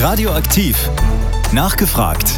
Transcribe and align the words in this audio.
Radioaktiv. 0.00 0.88
Nachgefragt. 1.50 2.32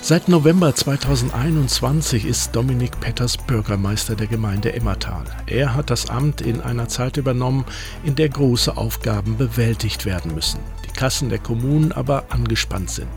Seit 0.00 0.28
November 0.28 0.72
2021 0.72 2.24
ist 2.24 2.54
Dominik 2.54 3.00
Petters 3.00 3.38
Bürgermeister 3.38 4.14
der 4.14 4.28
Gemeinde 4.28 4.72
Emmertal. 4.72 5.24
Er 5.46 5.74
hat 5.74 5.90
das 5.90 6.10
Amt 6.10 6.42
in 6.42 6.60
einer 6.60 6.86
Zeit 6.86 7.16
übernommen, 7.16 7.64
in 8.04 8.14
der 8.14 8.28
große 8.28 8.76
Aufgaben 8.76 9.36
bewältigt 9.36 10.06
werden 10.06 10.32
müssen, 10.32 10.60
die 10.84 10.92
Kassen 10.92 11.28
der 11.28 11.40
Kommunen 11.40 11.90
aber 11.90 12.26
angespannt 12.28 12.90
sind. 12.90 13.10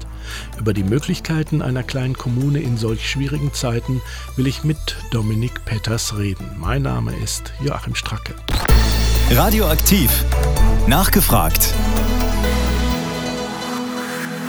Über 0.57 0.73
die 0.73 0.83
Möglichkeiten 0.83 1.61
einer 1.61 1.83
kleinen 1.83 2.17
Kommune 2.17 2.59
in 2.59 2.75
solch 2.75 3.07
schwierigen 3.07 3.53
Zeiten 3.53 4.01
will 4.35 4.47
ich 4.47 4.63
mit 4.63 4.97
Dominik 5.11 5.63
Petters 5.65 6.17
reden. 6.17 6.49
Mein 6.57 6.81
Name 6.81 7.13
ist 7.23 7.53
Joachim 7.63 7.93
Stracke. 7.93 8.33
Radioaktiv. 9.29 10.09
Nachgefragt. 10.87 11.73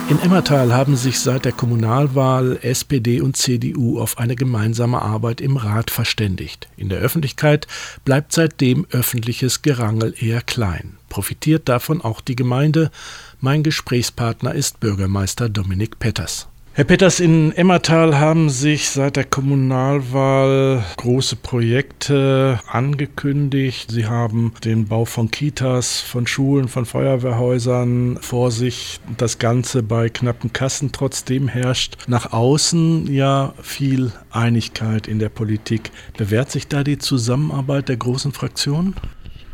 In 0.09 0.19
Emmertal 0.19 0.73
haben 0.73 0.95
sich 0.95 1.19
seit 1.19 1.45
der 1.45 1.51
Kommunalwahl 1.51 2.59
SPD 2.61 3.21
und 3.21 3.37
CDU 3.37 3.99
auf 3.99 4.17
eine 4.17 4.35
gemeinsame 4.35 5.01
Arbeit 5.01 5.39
im 5.39 5.55
Rat 5.57 5.89
verständigt. 5.89 6.67
In 6.75 6.89
der 6.89 6.99
Öffentlichkeit 6.99 7.67
bleibt 8.03 8.33
seitdem 8.33 8.85
öffentliches 8.91 9.61
Gerangel 9.61 10.13
eher 10.17 10.41
klein. 10.41 10.97
Profitiert 11.09 11.69
davon 11.69 12.01
auch 12.01 12.19
die 12.19 12.35
Gemeinde? 12.35 12.91
Mein 13.39 13.63
Gesprächspartner 13.63 14.53
ist 14.53 14.79
Bürgermeister 14.79 15.47
Dominik 15.47 15.99
Petters. 15.99 16.50
Herr 16.73 16.85
Peters, 16.85 17.19
in 17.19 17.51
Emmertal 17.51 18.17
haben 18.17 18.49
sich 18.49 18.91
seit 18.91 19.17
der 19.17 19.25
Kommunalwahl 19.25 20.81
große 20.95 21.35
Projekte 21.35 22.61
angekündigt. 22.65 23.91
Sie 23.91 24.05
haben 24.05 24.53
den 24.63 24.85
Bau 24.87 25.03
von 25.03 25.29
Kitas, 25.29 25.99
von 25.99 26.27
Schulen, 26.27 26.69
von 26.69 26.85
Feuerwehrhäusern 26.85 28.19
vor 28.21 28.51
sich. 28.51 29.01
Das 29.17 29.37
Ganze 29.37 29.83
bei 29.83 30.07
knappen 30.07 30.53
Kassen. 30.53 30.93
Trotzdem 30.93 31.49
herrscht 31.49 31.97
nach 32.07 32.31
außen 32.31 33.13
ja 33.13 33.53
viel 33.61 34.13
Einigkeit 34.31 35.09
in 35.09 35.19
der 35.19 35.29
Politik. 35.29 35.91
Bewährt 36.15 36.51
sich 36.51 36.69
da 36.69 36.85
die 36.85 36.99
Zusammenarbeit 36.99 37.89
der 37.89 37.97
großen 37.97 38.31
Fraktionen? 38.31 38.95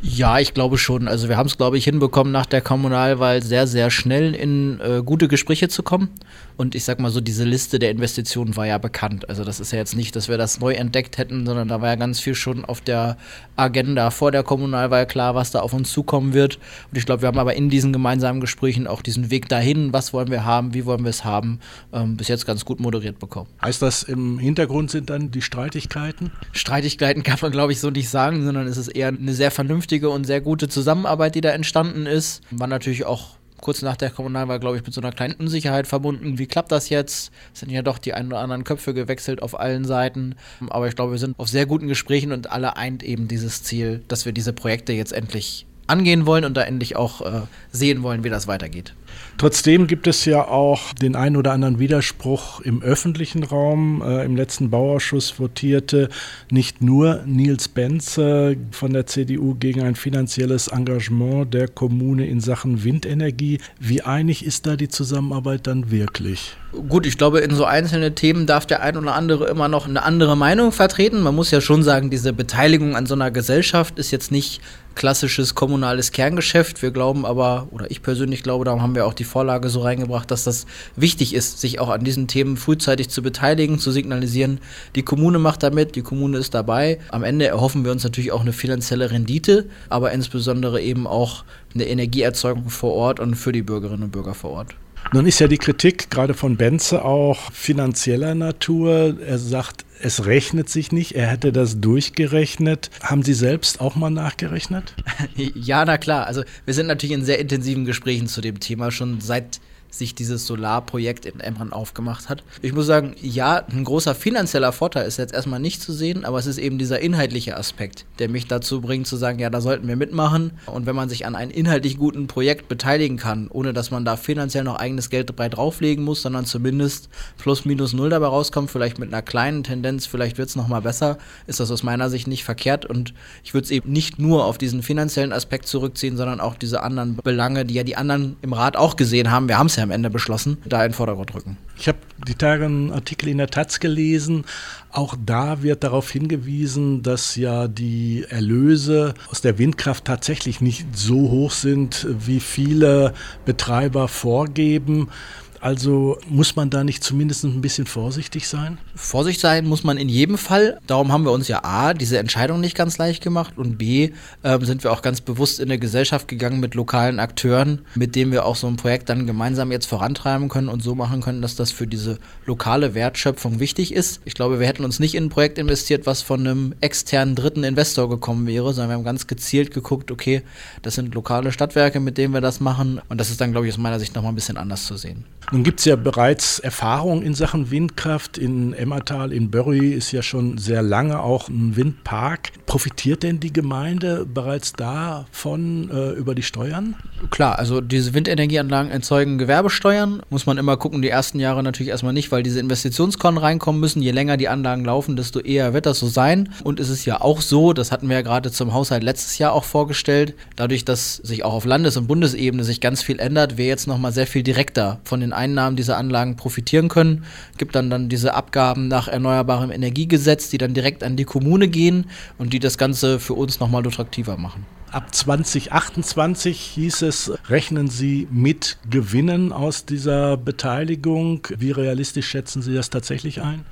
Ja, 0.01 0.39
ich 0.39 0.53
glaube 0.53 0.77
schon. 0.77 1.07
Also 1.07 1.27
wir 1.27 1.37
haben 1.37 1.47
es, 1.47 1.57
glaube 1.57 1.77
ich, 1.77 1.85
hinbekommen, 1.85 2.31
nach 2.31 2.45
der 2.45 2.61
Kommunalwahl 2.61 3.41
sehr, 3.41 3.65
sehr 3.65 3.89
schnell 3.89 4.35
in 4.35 4.79
äh, 4.79 5.01
gute 5.03 5.27
Gespräche 5.27 5.69
zu 5.69 5.81
kommen. 5.81 6.09
Und 6.55 6.75
ich 6.75 6.83
sag 6.83 6.99
mal 6.99 7.11
so, 7.11 7.21
diese 7.21 7.43
Liste 7.43 7.79
der 7.79 7.91
Investitionen 7.91 8.55
war 8.55 8.65
ja 8.65 8.77
bekannt. 8.77 9.29
Also 9.29 9.43
das 9.43 9.59
ist 9.59 9.71
ja 9.71 9.79
jetzt 9.79 9.95
nicht, 9.95 10.15
dass 10.15 10.27
wir 10.27 10.37
das 10.37 10.59
neu 10.59 10.73
entdeckt 10.73 11.17
hätten, 11.17 11.45
sondern 11.45 11.67
da 11.67 11.81
war 11.81 11.89
ja 11.89 11.95
ganz 11.95 12.19
viel 12.19 12.35
schon 12.35 12.65
auf 12.65 12.81
der 12.81 13.17
Agenda 13.55 14.09
vor 14.11 14.31
der 14.31 14.43
Kommunalwahl 14.43 15.05
klar, 15.05 15.35
was 15.35 15.51
da 15.51 15.59
auf 15.59 15.73
uns 15.73 15.91
zukommen 15.91 16.33
wird. 16.33 16.57
Und 16.91 16.97
ich 16.97 17.05
glaube, 17.05 17.21
wir 17.23 17.27
haben 17.27 17.37
aber 17.37 17.55
in 17.55 17.69
diesen 17.69 17.93
gemeinsamen 17.93 18.39
Gesprächen 18.39 18.87
auch 18.87 19.01
diesen 19.01 19.29
Weg 19.29 19.49
dahin, 19.49 19.93
was 19.93 20.13
wollen 20.13 20.29
wir 20.29 20.45
haben, 20.45 20.73
wie 20.73 20.85
wollen 20.85 21.03
wir 21.03 21.09
es 21.09 21.25
haben, 21.25 21.59
ähm, 21.93 22.17
bis 22.17 22.27
jetzt 22.27 22.45
ganz 22.47 22.65
gut 22.65 22.79
moderiert 22.79 23.19
bekommen. 23.19 23.49
Heißt 23.61 23.81
das, 23.81 24.03
im 24.03 24.39
Hintergrund 24.39 24.89
sind 24.89 25.09
dann 25.09 25.29
die 25.29 25.41
Streitigkeiten? 25.43 26.31
Streitigkeiten 26.53 27.21
kann 27.23 27.37
man, 27.41 27.51
glaube 27.51 27.71
ich, 27.71 27.79
so 27.79 27.89
nicht 27.89 28.09
sagen, 28.09 28.43
sondern 28.43 28.67
es 28.67 28.77
ist 28.77 28.89
eher 28.89 29.09
eine 29.09 29.33
sehr 29.33 29.51
vernünftige 29.51 29.86
vernünftige 29.87 30.09
und 30.09 30.25
sehr 30.25 30.41
gute 30.41 30.67
Zusammenarbeit, 30.67 31.35
die 31.35 31.41
da 31.41 31.49
entstanden 31.51 32.05
ist. 32.05 32.41
War 32.51 32.67
natürlich 32.67 33.05
auch 33.05 33.37
kurz 33.61 33.81
nach 33.81 33.95
der 33.95 34.09
Kommunalwahl, 34.09 34.59
glaube 34.59 34.75
ich, 34.75 34.83
mit 34.83 34.93
so 34.93 34.99
einer 34.99 35.13
kleinen 35.13 35.33
Unsicherheit 35.35 35.87
verbunden. 35.87 36.37
Wie 36.37 36.45
klappt 36.45 36.71
das 36.73 36.89
jetzt? 36.89 37.31
Es 37.53 37.61
sind 37.61 37.71
ja 37.71 37.81
doch 37.81 37.97
die 37.97 38.13
ein 38.13 38.27
oder 38.27 38.39
anderen 38.39 38.65
Köpfe 38.65 38.93
gewechselt 38.93 39.41
auf 39.41 39.57
allen 39.57 39.85
Seiten. 39.85 40.35
Aber 40.69 40.89
ich 40.89 40.95
glaube, 40.95 41.13
wir 41.13 41.19
sind 41.19 41.39
auf 41.39 41.47
sehr 41.47 41.65
guten 41.65 41.87
Gesprächen 41.87 42.33
und 42.33 42.51
alle 42.51 42.75
eint 42.75 43.01
eben 43.01 43.29
dieses 43.29 43.63
Ziel, 43.63 44.03
dass 44.09 44.25
wir 44.25 44.33
diese 44.33 44.51
Projekte 44.51 44.91
jetzt 44.91 45.13
endlich 45.13 45.65
angehen 45.87 46.25
wollen 46.25 46.43
und 46.43 46.55
da 46.55 46.63
endlich 46.63 46.97
auch 46.97 47.21
äh, 47.21 47.41
sehen 47.71 48.03
wollen, 48.03 48.25
wie 48.25 48.29
das 48.29 48.45
weitergeht. 48.45 48.93
Trotzdem 49.37 49.85
gibt 49.85 50.07
es 50.07 50.25
ja 50.25 50.47
auch 50.47 50.93
den 50.93 51.15
einen 51.15 51.37
oder 51.37 51.51
anderen 51.51 51.77
Widerspruch 51.77 52.61
im 52.61 52.81
öffentlichen 52.81 53.43
Raum. 53.43 54.01
Äh, 54.01 54.25
Im 54.25 54.35
letzten 54.35 54.69
Bauausschuss 54.69 55.39
votierte 55.39 56.09
nicht 56.49 56.81
nur 56.81 57.21
Nils 57.25 57.67
Benze 57.67 58.57
von 58.71 58.93
der 58.93 59.05
CDU 59.05 59.55
gegen 59.55 59.83
ein 59.83 59.95
finanzielles 59.95 60.69
Engagement 60.69 61.53
der 61.53 61.67
Kommune 61.67 62.25
in 62.25 62.39
Sachen 62.39 62.83
Windenergie. 62.83 63.59
Wie 63.79 64.01
einig 64.01 64.45
ist 64.45 64.65
da 64.65 64.75
die 64.75 64.89
Zusammenarbeit 64.89 65.67
dann 65.67 65.91
wirklich? 65.91 66.55
Gut, 66.89 67.05
ich 67.05 67.17
glaube, 67.17 67.39
in 67.39 67.55
so 67.55 67.65
einzelne 67.65 68.13
Themen 68.13 68.45
darf 68.45 68.65
der 68.65 68.81
ein 68.81 68.97
oder 68.97 69.15
andere 69.15 69.47
immer 69.47 69.67
noch 69.67 69.87
eine 69.87 70.03
andere 70.03 70.35
Meinung 70.35 70.71
vertreten. 70.71 71.21
Man 71.21 71.33
muss 71.33 71.51
ja 71.51 71.61
schon 71.61 71.81
sagen, 71.81 72.09
diese 72.09 72.33
Beteiligung 72.33 72.95
an 72.95 73.05
so 73.05 73.15
einer 73.15 73.31
Gesellschaft 73.31 73.97
ist 73.99 74.11
jetzt 74.11 74.31
nicht 74.31 74.61
klassisches 74.97 75.55
kommunales 75.55 76.11
Kerngeschäft. 76.11 76.81
Wir 76.81 76.91
glauben 76.91 77.25
aber, 77.25 77.67
oder 77.71 77.89
ich 77.89 78.01
persönlich 78.01 78.43
glaube, 78.43 78.65
darum 78.65 78.81
haben 78.81 78.95
wir 78.95 79.05
auch 79.07 79.13
die 79.13 79.23
Vorlage 79.23 79.69
so 79.69 79.81
reingebracht, 79.81 80.29
dass 80.29 80.43
das 80.43 80.65
wichtig 80.95 81.33
ist, 81.33 81.59
sich 81.59 81.79
auch 81.79 81.89
an 81.89 82.03
diesen 82.03 82.27
Themen 82.27 82.57
frühzeitig 82.57 83.09
zu 83.09 83.21
beteiligen, 83.23 83.79
zu 83.79 83.91
signalisieren, 83.91 84.59
die 84.95 85.03
Kommune 85.03 85.39
macht 85.39 85.63
damit, 85.63 85.95
die 85.95 86.01
Kommune 86.03 86.37
ist 86.37 86.53
dabei. 86.53 86.99
Am 87.09 87.23
Ende 87.23 87.47
erhoffen 87.47 87.83
wir 87.83 87.91
uns 87.91 88.03
natürlich 88.03 88.31
auch 88.31 88.41
eine 88.41 88.53
finanzielle 88.53 89.11
Rendite, 89.11 89.65
aber 89.89 90.11
insbesondere 90.11 90.81
eben 90.81 91.07
auch 91.07 91.43
eine 91.73 91.87
Energieerzeugung 91.87 92.69
vor 92.69 92.93
Ort 92.93 93.19
und 93.19 93.35
für 93.35 93.51
die 93.51 93.63
Bürgerinnen 93.63 94.03
und 94.03 94.11
Bürger 94.11 94.33
vor 94.33 94.51
Ort. 94.51 94.75
Nun 95.13 95.25
ist 95.25 95.39
ja 95.39 95.47
die 95.47 95.57
Kritik 95.57 96.09
gerade 96.09 96.33
von 96.33 96.57
Benze 96.57 97.03
auch 97.03 97.51
finanzieller 97.51 98.35
Natur. 98.35 99.15
Er 99.25 99.37
sagt, 99.37 99.85
es 100.01 100.25
rechnet 100.25 100.69
sich 100.69 100.91
nicht. 100.91 101.13
Er 101.13 101.27
hätte 101.27 101.51
das 101.51 101.79
durchgerechnet. 101.79 102.89
Haben 103.01 103.23
Sie 103.23 103.33
selbst 103.33 103.81
auch 103.81 103.95
mal 103.95 104.09
nachgerechnet? 104.09 104.93
Ja, 105.35 105.85
na 105.85 105.97
klar. 105.97 106.27
Also 106.27 106.43
wir 106.65 106.73
sind 106.73 106.87
natürlich 106.87 107.15
in 107.15 107.23
sehr 107.23 107.39
intensiven 107.39 107.85
Gesprächen 107.85 108.27
zu 108.27 108.41
dem 108.41 108.59
Thema 108.59 108.91
schon 108.91 109.21
seit 109.21 109.59
sich 109.89 110.15
dieses 110.15 110.45
Solarprojekt 110.45 111.25
in 111.25 111.39
Emran 111.39 111.73
aufgemacht 111.73 112.29
hat. 112.29 112.43
Ich 112.61 112.73
muss 112.73 112.85
sagen, 112.85 113.15
ja, 113.21 113.63
ein 113.69 113.83
großer 113.83 114.15
finanzieller 114.15 114.71
Vorteil 114.71 115.07
ist 115.07 115.17
jetzt 115.17 115.33
erstmal 115.33 115.59
nicht 115.59 115.81
zu 115.81 115.93
sehen, 115.93 116.25
aber 116.25 116.39
es 116.39 116.45
ist 116.45 116.57
eben 116.57 116.77
dieser 116.77 116.99
inhaltliche 116.99 117.57
Aspekt, 117.57 118.05
der 118.19 118.29
mich 118.29 118.47
dazu 118.47 118.81
bringt 118.81 119.07
zu 119.07 119.15
sagen, 119.15 119.39
ja, 119.39 119.49
da 119.49 119.61
sollten 119.61 119.87
wir 119.87 119.95
mitmachen. 119.95 120.51
Und 120.65 120.85
wenn 120.85 120.95
man 120.95 121.09
sich 121.09 121.25
an 121.25 121.35
einem 121.35 121.51
inhaltlich 121.51 121.97
guten 121.97 122.27
Projekt 122.27 122.67
beteiligen 122.67 123.17
kann, 123.17 123.47
ohne 123.49 123.73
dass 123.73 123.91
man 123.91 124.05
da 124.05 124.17
finanziell 124.17 124.63
noch 124.63 124.77
eigenes 124.77 125.09
Geld 125.09 125.29
dabei 125.29 125.49
drauflegen 125.49 126.03
muss, 126.03 126.21
sondern 126.21 126.45
zumindest 126.45 127.09
plus 127.37 127.65
minus 127.65 127.93
null 127.93 128.09
dabei 128.09 128.27
rauskommt, 128.27 128.69
vielleicht 128.69 128.99
mit 128.99 129.13
einer 129.13 129.21
kleinen 129.21 129.63
Tendenz, 129.63 130.05
vielleicht 130.05 130.37
wird 130.37 130.49
es 130.49 130.55
nochmal 130.55 130.81
besser, 130.81 131.17
ist 131.47 131.59
das 131.59 131.71
aus 131.71 131.83
meiner 131.83 132.09
Sicht 132.09 132.27
nicht 132.27 132.43
verkehrt. 132.43 132.85
Und 132.85 133.13
ich 133.43 133.53
würde 133.53 133.65
es 133.65 133.71
eben 133.71 133.91
nicht 133.91 134.19
nur 134.19 134.45
auf 134.45 134.57
diesen 134.57 134.83
finanziellen 134.83 135.31
Aspekt 135.31 135.67
zurückziehen, 135.67 136.17
sondern 136.17 136.39
auch 136.39 136.55
diese 136.55 136.83
anderen 136.83 137.15
Belange, 137.15 137.65
die 137.65 137.75
ja 137.75 137.83
die 137.83 137.95
anderen 137.95 138.35
im 138.41 138.53
Rat 138.53 138.75
auch 138.75 138.95
gesehen 138.95 139.31
haben. 139.31 139.47
Wir 139.47 139.57
haben 139.57 139.67
es 139.67 139.76
ja 139.77 139.83
am 139.83 139.91
Ende 139.91 140.09
beschlossen, 140.09 140.57
da 140.65 140.83
in 140.83 140.89
den 140.89 140.95
Vordergrund 140.95 141.33
rücken. 141.33 141.57
Ich 141.77 141.87
habe 141.87 141.99
die 142.27 142.35
Tage 142.35 142.65
einen 142.65 142.91
Artikel 142.91 143.29
in 143.29 143.37
der 143.37 143.47
Taz 143.47 143.79
gelesen. 143.79 144.45
Auch 144.91 145.15
da 145.23 145.61
wird 145.61 145.83
darauf 145.83 146.09
hingewiesen, 146.09 147.03
dass 147.03 147.35
ja 147.35 147.67
die 147.67 148.25
Erlöse 148.29 149.13
aus 149.29 149.41
der 149.41 149.59
Windkraft 149.59 150.05
tatsächlich 150.05 150.59
nicht 150.59 150.97
so 150.97 151.29
hoch 151.29 151.51
sind, 151.51 152.07
wie 152.09 152.39
viele 152.39 153.13
Betreiber 153.45 154.07
vorgeben. 154.07 155.09
Also 155.59 156.17
muss 156.27 156.55
man 156.55 156.69
da 156.69 156.83
nicht 156.83 157.03
zumindest 157.03 157.43
ein 157.43 157.61
bisschen 157.61 157.87
vorsichtig 157.87 158.47
sein? 158.47 158.77
Vorsichtig 158.95 159.41
sein 159.41 159.65
muss 159.65 159.83
man 159.83 159.97
in 159.97 160.09
jedem 160.09 160.37
Fall. 160.37 160.79
Darum 160.87 161.11
haben 161.11 161.25
wir 161.25 161.31
uns 161.31 161.47
ja 161.47 161.63
A, 161.63 161.93
diese 161.93 162.17
Entscheidung 162.17 162.59
nicht 162.59 162.75
ganz 162.75 162.97
leicht 162.97 163.23
gemacht 163.23 163.57
und 163.57 163.77
B, 163.77 164.11
äh, 164.43 164.59
sind 164.61 164.83
wir 164.83 164.91
auch 164.91 165.01
ganz 165.01 165.21
bewusst 165.21 165.59
in 165.59 165.69
eine 165.69 165.79
Gesellschaft 165.79 166.27
gegangen 166.27 166.59
mit 166.59 166.75
lokalen 166.75 167.19
Akteuren, 167.19 167.81
mit 167.95 168.15
denen 168.15 168.31
wir 168.31 168.45
auch 168.45 168.55
so 168.55 168.67
ein 168.67 168.75
Projekt 168.75 169.09
dann 169.09 169.25
gemeinsam 169.25 169.71
jetzt 169.71 169.87
vorantreiben 169.87 170.49
können 170.49 170.69
und 170.69 170.83
so 170.83 170.95
machen 170.95 171.21
können, 171.21 171.41
dass 171.41 171.55
das 171.55 171.71
für 171.71 171.87
diese 171.87 172.19
lokale 172.45 172.93
Wertschöpfung 172.93 173.59
wichtig 173.59 173.93
ist. 173.93 174.21
Ich 174.25 174.33
glaube, 174.33 174.59
wir 174.59 174.67
hätten 174.67 174.85
uns 174.85 174.99
nicht 174.99 175.15
in 175.15 175.25
ein 175.25 175.29
Projekt 175.29 175.57
investiert, 175.57 176.05
was 176.05 176.21
von 176.21 176.41
einem 176.41 176.75
externen 176.81 177.35
dritten 177.35 177.63
Investor 177.63 178.09
gekommen 178.09 178.47
wäre, 178.47 178.73
sondern 178.73 178.89
wir 178.89 178.95
haben 178.95 179.03
ganz 179.03 179.27
gezielt 179.27 179.73
geguckt, 179.73 180.11
okay, 180.11 180.43
das 180.81 180.95
sind 180.95 181.15
lokale 181.15 181.51
Stadtwerke, 181.51 181.99
mit 181.99 182.17
denen 182.17 182.33
wir 182.33 182.41
das 182.41 182.59
machen 182.59 183.01
und 183.09 183.19
das 183.19 183.29
ist 183.29 183.41
dann, 183.41 183.51
glaube 183.51 183.67
ich, 183.67 183.73
aus 183.73 183.79
meiner 183.79 183.99
Sicht 183.99 184.15
nochmal 184.15 184.31
ein 184.31 184.35
bisschen 184.35 184.57
anders 184.57 184.85
zu 184.85 184.97
sehen. 184.97 185.25
Nun 185.49 185.63
gibt 185.63 185.79
es 185.79 185.85
ja 185.85 185.95
bereits 185.95 186.59
Erfahrung 186.59 187.21
in 187.21 187.33
Sachen 187.33 187.71
Windkraft. 187.71 188.37
In 188.37 188.73
Emmertal, 188.73 189.31
in 189.31 189.49
Börry 189.49 189.93
ist 189.93 190.11
ja 190.11 190.21
schon 190.21 190.57
sehr 190.57 190.81
lange 190.81 191.21
auch 191.21 191.47
ein 191.47 191.77
Windpark. 191.77 192.51
Profitiert 192.65 193.23
denn 193.23 193.39
die 193.39 193.53
Gemeinde 193.53 194.25
bereits 194.25 194.73
davon 194.73 195.89
äh, 195.89 196.11
über 196.11 196.35
die 196.35 196.43
Steuern? 196.43 196.95
Klar, 197.29 197.57
also 197.59 197.79
diese 197.79 198.13
Windenergieanlagen 198.13 198.91
erzeugen 198.91 199.37
Gewerbesteuern. 199.37 200.21
Muss 200.29 200.45
man 200.47 200.57
immer 200.57 200.75
gucken, 200.75 201.01
die 201.01 201.07
ersten 201.07 201.39
Jahre 201.39 201.63
natürlich 201.63 201.91
erstmal 201.91 202.11
nicht, 202.11 202.29
weil 202.33 202.43
diese 202.43 202.59
Investitionskonten 202.59 203.41
reinkommen 203.41 203.79
müssen. 203.79 204.01
Je 204.01 204.11
länger 204.11 204.35
die 204.35 204.49
Anlagen 204.49 204.83
laufen, 204.83 205.15
desto 205.15 205.39
eher 205.39 205.73
wird 205.73 205.85
das 205.85 205.99
so 205.99 206.07
sein. 206.07 206.49
Und 206.65 206.81
es 206.81 206.89
ist 206.89 207.05
ja 207.05 207.21
auch 207.21 207.39
so, 207.39 207.71
das 207.71 207.93
hatten 207.93 208.09
wir 208.09 208.17
ja 208.17 208.21
gerade 208.21 208.51
zum 208.51 208.73
Haushalt 208.73 209.01
letztes 209.01 209.37
Jahr 209.37 209.53
auch 209.53 209.63
vorgestellt, 209.63 210.35
dadurch, 210.57 210.83
dass 210.83 211.15
sich 211.15 211.45
auch 211.45 211.53
auf 211.53 211.63
Landes- 211.63 211.95
und 211.95 212.07
Bundesebene 212.07 212.65
sich 212.65 212.81
ganz 212.81 213.01
viel 213.01 213.19
ändert, 213.19 213.55
wir 213.55 213.65
jetzt 213.65 213.87
nochmal 213.87 214.11
sehr 214.11 214.27
viel 214.27 214.43
direkter 214.43 214.99
von 215.05 215.21
den 215.21 215.36
Einnahmen 215.37 215.77
dieser 215.77 215.97
Anlagen 215.97 216.35
profitieren 216.35 216.89
können. 216.89 217.23
Gibt 217.57 217.75
dann 217.75 217.89
dann 217.89 218.09
diese 218.09 218.33
Abgaben 218.33 218.89
nach 218.89 219.07
erneuerbarem 219.07 219.71
Energiegesetz, 219.71 220.49
die 220.49 220.57
dann 220.57 220.73
direkt 220.73 221.03
an 221.03 221.15
die 221.15 221.23
Kommune 221.23 221.69
gehen 221.69 222.07
und 222.37 222.51
die 222.51 222.59
das 222.59 222.77
Ganze 222.77 223.19
für 223.19 223.33
uns 223.35 223.59
nochmal 223.59 223.85
attraktiver 223.87 224.37
machen. 224.37 224.65
Ab 224.91 225.13
2028 225.13 226.59
hieß 226.59 227.01
es, 227.01 227.31
rechnen 227.49 227.89
Sie 227.89 228.27
mit 228.31 228.77
Gewinnen 228.89 229.51
aus 229.51 229.85
dieser 229.85 230.37
Beteiligung. 230.37 231.45
Wie 231.57 231.71
realistisch 231.71 232.27
schätzen 232.27 232.61
Sie 232.61 232.73
das 232.73 232.89
tatsächlich 232.89 233.41
ein? 233.41 233.65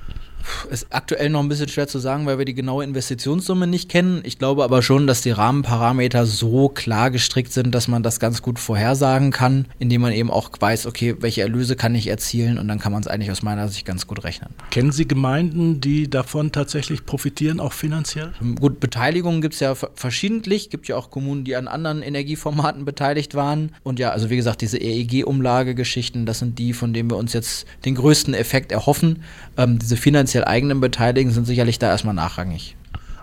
Ist 0.70 0.88
aktuell 0.90 1.30
noch 1.30 1.42
ein 1.42 1.50
bisschen 1.50 1.68
schwer 1.68 1.88
zu 1.88 2.00
sagen, 2.00 2.26
weil 2.26 2.38
wir 2.38 2.46
die 2.46 2.54
genaue 2.54 2.84
Investitionssumme 2.84 3.68
nicht 3.68 3.90
kennen. 3.90 4.22
Ich 4.24 4.40
glaube 4.40 4.64
aber 4.64 4.82
schon, 4.82 5.08
dass 5.08 5.22
die 5.22 5.32
Rahmenparameter 5.32 6.26
so 6.26 6.70
klar 6.70 7.12
gestrickt 7.12 7.52
sind, 7.54 7.74
dass 7.74 7.88
man 7.88 8.04
das 8.04 8.20
ganz 8.20 8.42
gut 8.42 8.60
vorhersagen 8.60 9.32
kann, 9.32 9.68
indem 9.80 10.02
man 10.02 10.14
eben 10.14 10.32
auch 10.32 10.50
weiß, 10.60 10.86
okay, 10.86 11.16
welche 11.20 11.42
Erlöse 11.42 11.76
kann 11.76 11.96
ich 11.96 12.08
erzielen 12.08 12.58
und 12.58 12.68
dann 12.68 12.80
kann 12.80 12.92
man 12.92 13.02
es 13.02 13.08
eigentlich 13.08 13.32
aus 13.32 13.42
meiner 13.42 13.68
Sicht 13.68 13.86
ganz 13.86 14.08
gut 14.08 14.24
rechnen. 14.24 14.50
Kennen 14.72 14.92
Sie 14.92 15.08
Gemeinden, 15.08 15.82
die 15.82 16.10
davon 16.10 16.52
tatsächlich 16.52 17.06
profitieren, 17.06 17.60
auch 17.60 17.74
finanziell? 17.74 18.34
Ähm, 18.42 18.56
gut, 18.56 18.80
Beteiligungen 18.80 19.42
gibt 19.42 19.56
es 19.56 19.60
ja 19.60 19.76
verschiedentlich. 19.76 20.70
Gibt 20.70 20.88
ja 20.88 20.96
auch 20.96 21.10
Kommunen, 21.10 21.44
die 21.44 21.56
an 21.56 21.68
anderen 21.68 22.02
Energieformaten 22.02 22.86
beteiligt 22.86 23.36
waren. 23.36 23.72
Und 23.84 24.00
ja, 24.00 24.12
also 24.12 24.30
wie 24.30 24.36
gesagt, 24.36 24.62
diese 24.62 24.78
EEG-Umlagegeschichten, 24.78 26.26
das 26.26 26.40
sind 26.40 26.60
die, 26.60 26.74
von 26.74 26.94
denen 26.94 27.10
wir 27.10 27.18
uns 27.18 27.34
jetzt 27.34 27.66
den 27.86 27.96
größten 27.96 28.34
Effekt 28.34 28.72
erhoffen. 28.72 29.24
Ähm, 29.58 29.80
diese 29.80 29.98
finanziellen 29.98 30.35
finanziell 30.36 30.54
eigenen 30.54 30.82
Beteiligen 30.82 31.32
sind 31.32 31.46
sicherlich 31.46 31.80
da 31.80 31.88
erstmal 31.88 32.14
nachrangig. 32.14 32.76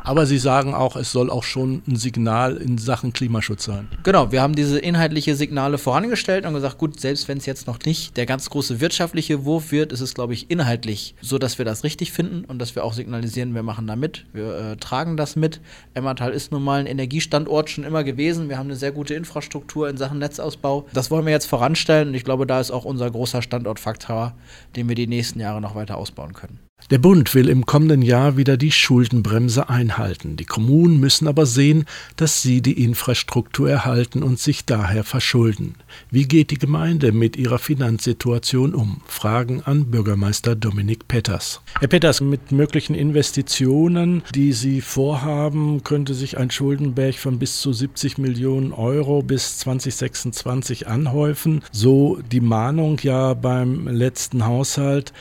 Aber 0.05 0.26
Sie 0.26 0.38
sagen 0.38 0.75
auch, 0.75 0.97
es 0.97 1.12
soll 1.12 1.31
auch 1.31 1.44
schon 1.44 1.82
ein 1.87 1.94
Signal 1.97 2.56
in 2.56 2.76
Sachen 2.76 3.12
Klimaschutz 3.12 3.64
sein. 3.64 3.88
Genau, 4.03 4.32
wir 4.32 4.43
haben 4.43 4.56
diese 4.56 4.79
inhaltliche 4.79 5.37
Signale 5.37 5.79
vorangestellt 5.79 6.44
und 6.44 6.55
gesagt, 6.55 6.79
gut, 6.79 6.99
selbst 6.99 7.29
wenn 7.29 7.38
es 7.38 7.47
jetzt 7.47 7.69
noch 7.69 7.79
nicht 7.85 8.17
der 8.17 8.26
ganz 8.26 8.50
große 8.50 8.81
wirtschaftliche 8.81 9.44
Wurf 9.44 9.70
wird, 9.70 9.93
ist 9.93 10.00
es, 10.00 10.14
glaube 10.14 10.35
ich, 10.35 10.50
inhaltlich 10.50 11.14
so, 11.20 11.38
dass 11.38 11.59
wir 11.59 11.64
das 11.64 11.85
richtig 11.85 12.11
finden 12.11 12.44
und 12.44 12.59
dass 12.59 12.75
wir 12.75 12.82
auch 12.82 12.94
signalisieren, 12.94 13.55
wir 13.55 13.62
machen 13.62 13.87
da 13.87 13.94
mit, 13.94 14.26
wir 14.32 14.56
äh, 14.56 14.76
tragen 14.76 15.17
das 15.17 15.37
mit. 15.37 15.61
Emmertal 15.94 16.32
ist 16.32 16.50
nun 16.50 16.65
mal 16.65 16.81
ein 16.81 16.87
Energiestandort 16.87 17.70
schon 17.70 17.85
immer 17.85 18.03
gewesen. 18.03 18.49
Wir 18.49 18.58
haben 18.58 18.67
eine 18.67 18.76
sehr 18.76 18.93
gute 18.93 19.15
Infrastruktur 19.15 19.88
in 19.88 19.97
Sachen 19.97 20.19
Netzausbau. 20.19 20.87
Das 20.93 21.12
wollen 21.12 21.26
wir 21.26 21.32
jetzt 21.32 21.47
voranstellen 21.47 22.08
und 22.08 22.15
ich 22.15 22.25
glaube, 22.25 22.47
da 22.47 22.58
ist 22.58 22.73
auch 22.73 22.85
unser 22.85 23.08
großer 23.08 23.41
Standortfaktor, 23.41 24.35
den 24.75 24.88
wir 24.88 24.97
die 24.97 25.06
nächsten 25.06 25.38
Jahre 25.38 25.61
noch 25.61 25.76
weiter 25.76 25.97
ausbauen 25.97 26.32
können. 26.32 26.58
Der 26.90 26.99
Bund 26.99 27.34
will 27.34 27.49
im 27.49 27.64
kommenden 27.64 28.02
Jahr 28.02 28.37
wieder 28.37 28.56
die 28.56 28.73
Schuldenbremse 28.73 29.69
einhalten. 29.69 30.37
Die 30.37 30.44
Kommunen 30.44 31.00
müssen 31.00 31.26
aber 31.26 31.46
sehen, 31.46 31.87
dass 32.17 32.43
sie 32.43 32.61
die 32.61 32.82
Infrastruktur 32.82 33.70
erhalten 33.70 34.23
und 34.23 34.38
sich 34.38 34.67
daher 34.67 35.05
verschulden. 35.05 35.76
Wie 36.11 36.26
geht 36.26 36.50
die 36.50 36.58
Gemeinde 36.58 37.12
mit 37.12 37.37
ihrer 37.37 37.58
Finanzsituation 37.58 38.75
um? 38.75 39.00
Fragen 39.06 39.62
an 39.62 39.90
Bürgermeister 39.90 40.55
Dominik 40.55 41.08
Petters. 41.08 41.61
Herr 41.79 41.88
Petters, 41.88 42.20
mit 42.20 42.52
möglichen 42.52 42.94
Investitionen, 42.94 44.23
die 44.34 44.52
Sie 44.52 44.81
vorhaben, 44.81 45.84
könnte 45.84 46.14
sich 46.14 46.37
ein 46.37 46.50
Schuldenberg 46.50 47.14
von 47.14 47.38
bis 47.38 47.61
zu 47.61 47.73
70 47.73 48.19
Millionen 48.19 48.73
Euro 48.73 49.23
bis 49.23 49.58
2026 49.58 50.88
anhäufen. 50.88 51.62
So 51.70 52.19
die 52.31 52.40
Mahnung 52.40 52.99
ja 53.02 53.34
beim 53.34 53.88
letzten 53.88 54.44
Haushalt. 54.44 55.12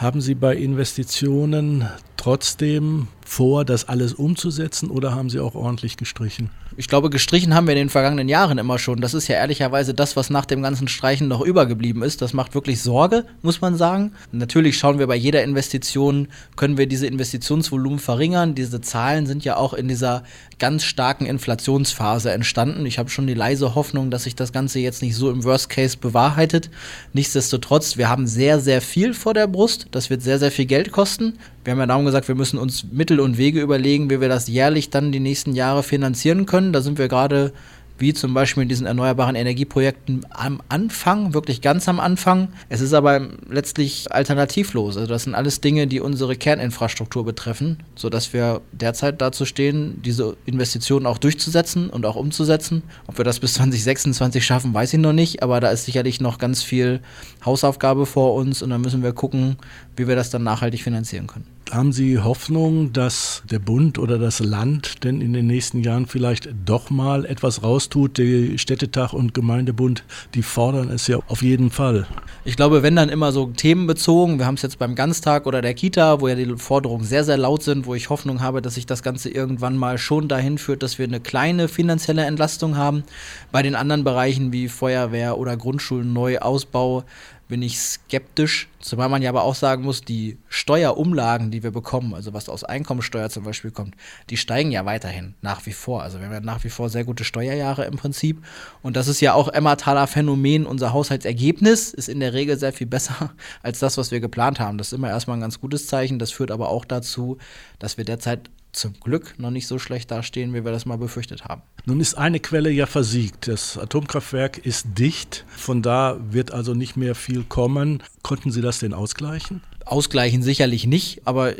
Haben 0.00 0.22
Sie 0.22 0.34
bei 0.34 0.56
Investitionen 0.56 1.86
trotzdem 2.16 3.08
vor, 3.22 3.66
das 3.66 3.86
alles 3.86 4.14
umzusetzen 4.14 4.88
oder 4.88 5.14
haben 5.14 5.28
Sie 5.28 5.40
auch 5.40 5.54
ordentlich 5.54 5.98
gestrichen? 5.98 6.48
Ich 6.78 6.88
glaube, 6.88 7.10
gestrichen 7.10 7.54
haben 7.54 7.66
wir 7.66 7.74
in 7.74 7.80
den 7.80 7.88
vergangenen 7.90 8.26
Jahren 8.26 8.56
immer 8.56 8.78
schon. 8.78 9.02
Das 9.02 9.12
ist 9.12 9.28
ja 9.28 9.36
ehrlicherweise 9.36 9.92
das, 9.92 10.16
was 10.16 10.30
nach 10.30 10.46
dem 10.46 10.62
ganzen 10.62 10.88
Streichen 10.88 11.28
noch 11.28 11.42
übergeblieben 11.42 12.02
ist. 12.02 12.22
Das 12.22 12.32
macht 12.32 12.54
wirklich 12.54 12.80
Sorge, 12.80 13.26
muss 13.42 13.60
man 13.60 13.76
sagen. 13.76 14.12
Natürlich 14.32 14.78
schauen 14.78 14.98
wir 14.98 15.06
bei 15.06 15.16
jeder 15.16 15.44
Investition, 15.44 16.28
können 16.56 16.78
wir 16.78 16.86
diese 16.86 17.06
Investitionsvolumen 17.06 17.98
verringern. 17.98 18.54
Diese 18.54 18.80
Zahlen 18.80 19.26
sind 19.26 19.44
ja 19.44 19.58
auch 19.58 19.74
in 19.74 19.86
dieser 19.86 20.24
ganz 20.60 20.84
starken 20.84 21.26
Inflationsphase 21.26 22.30
entstanden. 22.30 22.86
Ich 22.86 22.98
habe 22.98 23.10
schon 23.10 23.26
die 23.26 23.34
leise 23.34 23.74
Hoffnung, 23.74 24.10
dass 24.10 24.24
sich 24.24 24.36
das 24.36 24.52
Ganze 24.52 24.78
jetzt 24.78 25.02
nicht 25.02 25.16
so 25.16 25.30
im 25.30 25.42
Worst 25.42 25.68
Case 25.68 25.96
bewahrheitet. 25.98 26.70
Nichtsdestotrotz, 27.12 27.96
wir 27.96 28.08
haben 28.08 28.28
sehr, 28.28 28.60
sehr 28.60 28.80
viel 28.80 29.14
vor 29.14 29.34
der 29.34 29.48
Brust. 29.48 29.88
Das 29.90 30.10
wird 30.10 30.22
sehr, 30.22 30.38
sehr 30.38 30.52
viel 30.52 30.66
Geld 30.66 30.92
kosten. 30.92 31.38
Wir 31.64 31.72
haben 31.72 31.80
ja 31.80 31.86
darum 31.86 32.04
gesagt, 32.04 32.28
wir 32.28 32.34
müssen 32.36 32.58
uns 32.58 32.84
Mittel 32.92 33.18
und 33.18 33.38
Wege 33.38 33.60
überlegen, 33.60 34.10
wie 34.10 34.20
wir 34.20 34.28
das 34.28 34.46
jährlich 34.46 34.90
dann 34.90 35.10
die 35.10 35.20
nächsten 35.20 35.54
Jahre 35.54 35.82
finanzieren 35.82 36.46
können. 36.46 36.72
Da 36.72 36.80
sind 36.80 36.98
wir 36.98 37.08
gerade 37.08 37.52
wie 38.00 38.14
zum 38.14 38.34
Beispiel 38.34 38.62
in 38.62 38.68
diesen 38.68 38.86
erneuerbaren 38.86 39.36
Energieprojekten 39.36 40.26
am 40.30 40.62
Anfang, 40.68 41.34
wirklich 41.34 41.60
ganz 41.60 41.88
am 41.88 42.00
Anfang. 42.00 42.48
Es 42.68 42.80
ist 42.80 42.94
aber 42.94 43.28
letztlich 43.48 44.10
alternativlos. 44.10 44.96
Also 44.96 45.06
das 45.06 45.24
sind 45.24 45.34
alles 45.34 45.60
Dinge, 45.60 45.86
die 45.86 46.00
unsere 46.00 46.34
Kerninfrastruktur 46.34 47.24
betreffen, 47.24 47.78
sodass 47.94 48.32
wir 48.32 48.62
derzeit 48.72 49.20
dazu 49.20 49.44
stehen, 49.44 50.00
diese 50.02 50.36
Investitionen 50.46 51.06
auch 51.06 51.18
durchzusetzen 51.18 51.90
und 51.90 52.06
auch 52.06 52.16
umzusetzen. 52.16 52.82
Ob 53.06 53.18
wir 53.18 53.24
das 53.24 53.38
bis 53.38 53.54
2026 53.54 54.44
schaffen, 54.44 54.72
weiß 54.72 54.94
ich 54.94 55.00
noch 55.00 55.12
nicht, 55.12 55.42
aber 55.42 55.60
da 55.60 55.70
ist 55.70 55.84
sicherlich 55.84 56.20
noch 56.20 56.38
ganz 56.38 56.62
viel 56.62 57.00
Hausaufgabe 57.44 58.06
vor 58.06 58.34
uns 58.34 58.62
und 58.62 58.70
dann 58.70 58.80
müssen 58.80 59.02
wir 59.02 59.12
gucken, 59.12 59.56
wie 59.96 60.08
wir 60.08 60.16
das 60.16 60.30
dann 60.30 60.42
nachhaltig 60.42 60.82
finanzieren 60.82 61.26
können. 61.26 61.46
Haben 61.70 61.92
Sie 61.92 62.18
Hoffnung, 62.18 62.92
dass 62.92 63.44
der 63.48 63.60
Bund 63.60 63.96
oder 63.96 64.18
das 64.18 64.40
Land 64.40 65.04
denn 65.04 65.20
in 65.20 65.32
den 65.32 65.46
nächsten 65.46 65.84
Jahren 65.84 66.06
vielleicht 66.06 66.48
doch 66.64 66.90
mal 66.90 67.24
etwas 67.24 67.62
raustut? 67.62 68.18
Der 68.18 68.58
Städtetag 68.58 69.12
und 69.12 69.34
Gemeindebund, 69.34 70.02
die 70.34 70.42
fordern 70.42 70.90
es 70.90 71.06
ja 71.06 71.18
auf 71.28 71.42
jeden 71.42 71.70
Fall. 71.70 72.08
Ich 72.44 72.56
glaube, 72.56 72.82
wenn 72.82 72.96
dann 72.96 73.08
immer 73.08 73.30
so 73.30 73.46
themenbezogen, 73.46 74.40
wir 74.40 74.46
haben 74.46 74.56
es 74.56 74.62
jetzt 74.62 74.80
beim 74.80 74.96
Ganztag 74.96 75.46
oder 75.46 75.62
der 75.62 75.74
Kita, 75.74 76.20
wo 76.20 76.26
ja 76.26 76.34
die 76.34 76.56
Forderungen 76.56 77.04
sehr, 77.04 77.22
sehr 77.22 77.36
laut 77.36 77.62
sind, 77.62 77.86
wo 77.86 77.94
ich 77.94 78.10
Hoffnung 78.10 78.40
habe, 78.40 78.62
dass 78.62 78.74
sich 78.74 78.86
das 78.86 79.04
Ganze 79.04 79.30
irgendwann 79.30 79.76
mal 79.76 79.96
schon 79.96 80.26
dahin 80.26 80.58
führt, 80.58 80.82
dass 80.82 80.98
wir 80.98 81.06
eine 81.06 81.20
kleine 81.20 81.68
finanzielle 81.68 82.24
Entlastung 82.24 82.76
haben. 82.76 83.04
Bei 83.52 83.62
den 83.62 83.76
anderen 83.76 84.02
Bereichen 84.02 84.52
wie 84.52 84.66
Feuerwehr 84.66 85.38
oder 85.38 85.56
Grundschulen, 85.56 86.12
Neuausbau, 86.12 87.04
bin 87.50 87.62
ich 87.62 87.78
skeptisch, 87.78 88.68
zumal 88.78 89.08
man 89.08 89.20
ja 89.20 89.28
aber 89.28 89.42
auch 89.42 89.54
sagen 89.54 89.82
muss, 89.82 90.02
die 90.02 90.38
Steuerumlagen, 90.48 91.50
die 91.50 91.62
wir 91.62 91.72
bekommen, 91.72 92.14
also 92.14 92.32
was 92.32 92.48
aus 92.48 92.64
Einkommensteuer 92.64 93.28
zum 93.28 93.44
Beispiel 93.44 93.72
kommt, 93.72 93.96
die 94.30 94.36
steigen 94.36 94.70
ja 94.70 94.86
weiterhin 94.86 95.34
nach 95.42 95.66
wie 95.66 95.72
vor. 95.72 96.02
Also 96.02 96.18
wir 96.18 96.26
haben 96.26 96.32
ja 96.32 96.40
nach 96.40 96.64
wie 96.64 96.70
vor 96.70 96.88
sehr 96.88 97.04
gute 97.04 97.24
Steuerjahre 97.24 97.84
im 97.84 97.96
Prinzip. 97.96 98.42
Und 98.82 98.96
das 98.96 99.08
ist 99.08 99.20
ja 99.20 99.34
auch 99.34 99.48
Emmentaler 99.48 100.06
Phänomen. 100.06 100.64
Unser 100.64 100.92
Haushaltsergebnis 100.92 101.92
ist 101.92 102.08
in 102.08 102.20
der 102.20 102.32
Regel 102.32 102.56
sehr 102.58 102.72
viel 102.72 102.86
besser 102.86 103.32
als 103.62 103.80
das, 103.80 103.98
was 103.98 104.10
wir 104.10 104.20
geplant 104.20 104.60
haben. 104.60 104.78
Das 104.78 104.88
ist 104.88 104.92
immer 104.94 105.08
erstmal 105.08 105.36
ein 105.36 105.42
ganz 105.42 105.60
gutes 105.60 105.88
Zeichen. 105.88 106.18
Das 106.18 106.30
führt 106.30 106.52
aber 106.52 106.70
auch 106.70 106.84
dazu, 106.84 107.36
dass 107.78 107.98
wir 107.98 108.04
derzeit 108.04 108.48
zum 108.72 108.94
Glück 109.00 109.38
noch 109.38 109.50
nicht 109.50 109.66
so 109.66 109.78
schlecht 109.78 110.10
dastehen, 110.10 110.54
wie 110.54 110.64
wir 110.64 110.72
das 110.72 110.86
mal 110.86 110.98
befürchtet 110.98 111.44
haben. 111.44 111.62
Nun 111.86 112.00
ist 112.00 112.14
eine 112.14 112.40
Quelle 112.40 112.70
ja 112.70 112.86
versiegt. 112.86 113.48
Das 113.48 113.78
Atomkraftwerk 113.78 114.58
ist 114.58 114.86
dicht. 114.98 115.44
Von 115.48 115.82
da 115.82 116.18
wird 116.30 116.52
also 116.52 116.74
nicht 116.74 116.96
mehr 116.96 117.14
viel 117.14 117.44
kommen. 117.44 118.02
Konnten 118.22 118.50
Sie 118.50 118.60
das 118.60 118.78
denn 118.78 118.94
ausgleichen? 118.94 119.62
Ausgleichen 119.90 120.42
sicherlich 120.42 120.86
nicht, 120.86 121.22
aber 121.24 121.54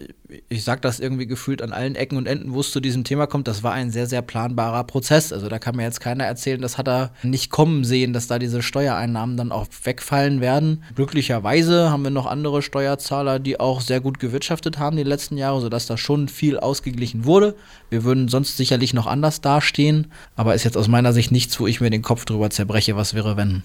ich 0.48 0.62
sage 0.64 0.80
das 0.80 1.00
irgendwie 1.00 1.26
gefühlt 1.26 1.62
an 1.62 1.72
allen 1.72 1.96
Ecken 1.96 2.16
und 2.16 2.26
Enden, 2.26 2.52
wo 2.52 2.60
es 2.60 2.70
zu 2.70 2.80
diesem 2.80 3.04
Thema 3.04 3.26
kommt. 3.26 3.48
Das 3.48 3.62
war 3.62 3.72
ein 3.72 3.90
sehr, 3.90 4.06
sehr 4.06 4.22
planbarer 4.22 4.84
Prozess. 4.84 5.32
Also 5.32 5.48
da 5.48 5.58
kann 5.58 5.76
mir 5.76 5.82
jetzt 5.82 6.00
keiner 6.00 6.24
erzählen, 6.24 6.60
das 6.60 6.78
hat 6.78 6.88
er 6.88 7.10
nicht 7.22 7.50
kommen 7.50 7.84
sehen, 7.84 8.12
dass 8.12 8.28
da 8.28 8.38
diese 8.38 8.62
Steuereinnahmen 8.62 9.36
dann 9.36 9.52
auch 9.52 9.66
wegfallen 9.82 10.40
werden. 10.40 10.84
Glücklicherweise 10.94 11.90
haben 11.90 12.04
wir 12.04 12.10
noch 12.10 12.26
andere 12.26 12.62
Steuerzahler, 12.62 13.38
die 13.38 13.58
auch 13.58 13.80
sehr 13.80 14.00
gut 14.00 14.20
gewirtschaftet 14.20 14.78
haben 14.78 14.96
die 14.96 15.02
letzten 15.02 15.36
Jahre, 15.36 15.60
sodass 15.60 15.86
da 15.86 15.96
schon 15.96 16.28
viel 16.28 16.58
ausgeglichen 16.58 17.24
wurde. 17.24 17.56
Wir 17.88 18.04
würden 18.04 18.28
sonst 18.28 18.56
sicherlich 18.56 18.94
noch 18.94 19.06
anders 19.06 19.40
dastehen, 19.40 20.06
aber 20.36 20.54
ist 20.54 20.64
jetzt 20.64 20.76
aus 20.76 20.88
meiner 20.88 21.12
Sicht 21.12 21.32
nichts, 21.32 21.58
wo 21.58 21.66
ich 21.66 21.80
mir 21.80 21.90
den 21.90 22.02
Kopf 22.02 22.24
drüber 22.24 22.50
zerbreche, 22.50 22.96
was 22.96 23.14
wäre, 23.14 23.36
wenn. 23.36 23.62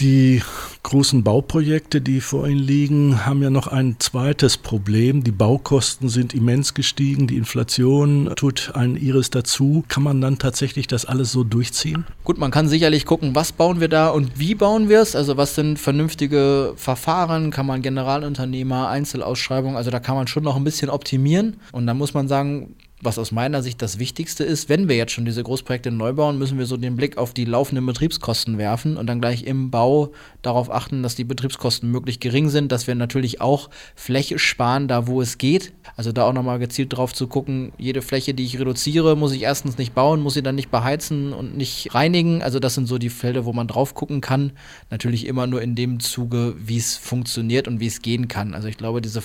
Die 0.00 0.42
großen 0.82 1.22
Bauprojekte, 1.22 2.00
die 2.00 2.20
vor 2.20 2.48
Ihnen 2.48 2.58
liegen, 2.58 3.24
haben 3.24 3.42
ja 3.42 3.50
noch 3.50 3.68
ein 3.68 3.96
zweites 3.98 4.56
Problem. 4.56 5.22
Die 5.22 5.30
Baukosten 5.30 6.08
sind 6.08 6.34
immens 6.34 6.74
gestiegen, 6.74 7.26
die 7.26 7.36
Inflation 7.36 8.32
tut 8.34 8.72
ein 8.74 8.96
ihres 8.96 9.30
dazu. 9.30 9.84
Kann 9.88 10.02
man 10.02 10.20
dann 10.20 10.38
tatsächlich 10.38 10.86
das 10.86 11.04
alles 11.04 11.30
so 11.30 11.44
durchziehen? 11.44 12.04
Gut, 12.24 12.38
man 12.38 12.50
kann 12.50 12.68
sicherlich 12.68 13.06
gucken, 13.06 13.34
was 13.34 13.52
bauen 13.52 13.80
wir 13.80 13.88
da 13.88 14.08
und 14.08 14.38
wie 14.38 14.54
bauen 14.54 14.88
wir 14.88 15.00
es. 15.00 15.14
Also 15.14 15.36
was 15.36 15.54
sind 15.54 15.78
vernünftige 15.78 16.72
Verfahren? 16.76 17.50
Kann 17.50 17.66
man 17.66 17.82
Generalunternehmer, 17.82 18.88
Einzelausschreibungen, 18.88 19.76
also 19.76 19.90
da 19.90 20.00
kann 20.00 20.16
man 20.16 20.26
schon 20.26 20.42
noch 20.42 20.56
ein 20.56 20.64
bisschen 20.64 20.90
optimieren. 20.90 21.58
Und 21.70 21.86
dann 21.86 21.98
muss 21.98 22.14
man 22.14 22.28
sagen, 22.28 22.74
was 23.02 23.18
aus 23.18 23.32
meiner 23.32 23.62
Sicht 23.62 23.82
das 23.82 23.98
Wichtigste 23.98 24.44
ist, 24.44 24.68
wenn 24.68 24.88
wir 24.88 24.96
jetzt 24.96 25.12
schon 25.12 25.24
diese 25.24 25.42
Großprojekte 25.42 25.90
neu 25.90 26.12
bauen, 26.12 26.38
müssen 26.38 26.56
wir 26.56 26.66
so 26.66 26.76
den 26.76 26.94
Blick 26.94 27.18
auf 27.18 27.34
die 27.34 27.44
laufenden 27.44 27.84
Betriebskosten 27.84 28.58
werfen 28.58 28.96
und 28.96 29.08
dann 29.08 29.20
gleich 29.20 29.42
im 29.42 29.70
Bau 29.70 30.12
darauf 30.40 30.70
achten, 30.70 31.02
dass 31.02 31.16
die 31.16 31.24
Betriebskosten 31.24 31.90
möglichst 31.90 32.20
gering 32.20 32.48
sind, 32.48 32.70
dass 32.70 32.86
wir 32.86 32.94
natürlich 32.94 33.40
auch 33.40 33.70
Fläche 33.96 34.38
sparen, 34.38 34.86
da 34.86 35.08
wo 35.08 35.20
es 35.20 35.36
geht. 35.38 35.72
Also 35.96 36.12
da 36.12 36.24
auch 36.24 36.32
nochmal 36.32 36.60
gezielt 36.60 36.96
drauf 36.96 37.12
zu 37.12 37.26
gucken, 37.26 37.72
jede 37.76 38.02
Fläche, 38.02 38.34
die 38.34 38.44
ich 38.44 38.58
reduziere, 38.58 39.16
muss 39.16 39.32
ich 39.32 39.42
erstens 39.42 39.78
nicht 39.78 39.94
bauen, 39.94 40.20
muss 40.20 40.34
sie 40.34 40.42
dann 40.42 40.54
nicht 40.54 40.70
beheizen 40.70 41.32
und 41.32 41.56
nicht 41.56 41.92
reinigen. 41.94 42.40
Also 42.40 42.60
das 42.60 42.74
sind 42.74 42.86
so 42.86 42.98
die 42.98 43.10
Felder, 43.10 43.44
wo 43.44 43.52
man 43.52 43.66
drauf 43.66 43.94
gucken 43.94 44.20
kann. 44.20 44.52
Natürlich 44.90 45.26
immer 45.26 45.48
nur 45.48 45.60
in 45.60 45.74
dem 45.74 45.98
Zuge, 45.98 46.54
wie 46.56 46.78
es 46.78 46.96
funktioniert 46.96 47.66
und 47.66 47.80
wie 47.80 47.88
es 47.88 48.00
gehen 48.00 48.28
kann. 48.28 48.54
Also 48.54 48.68
ich 48.68 48.78
glaube, 48.78 49.02
diese 49.02 49.22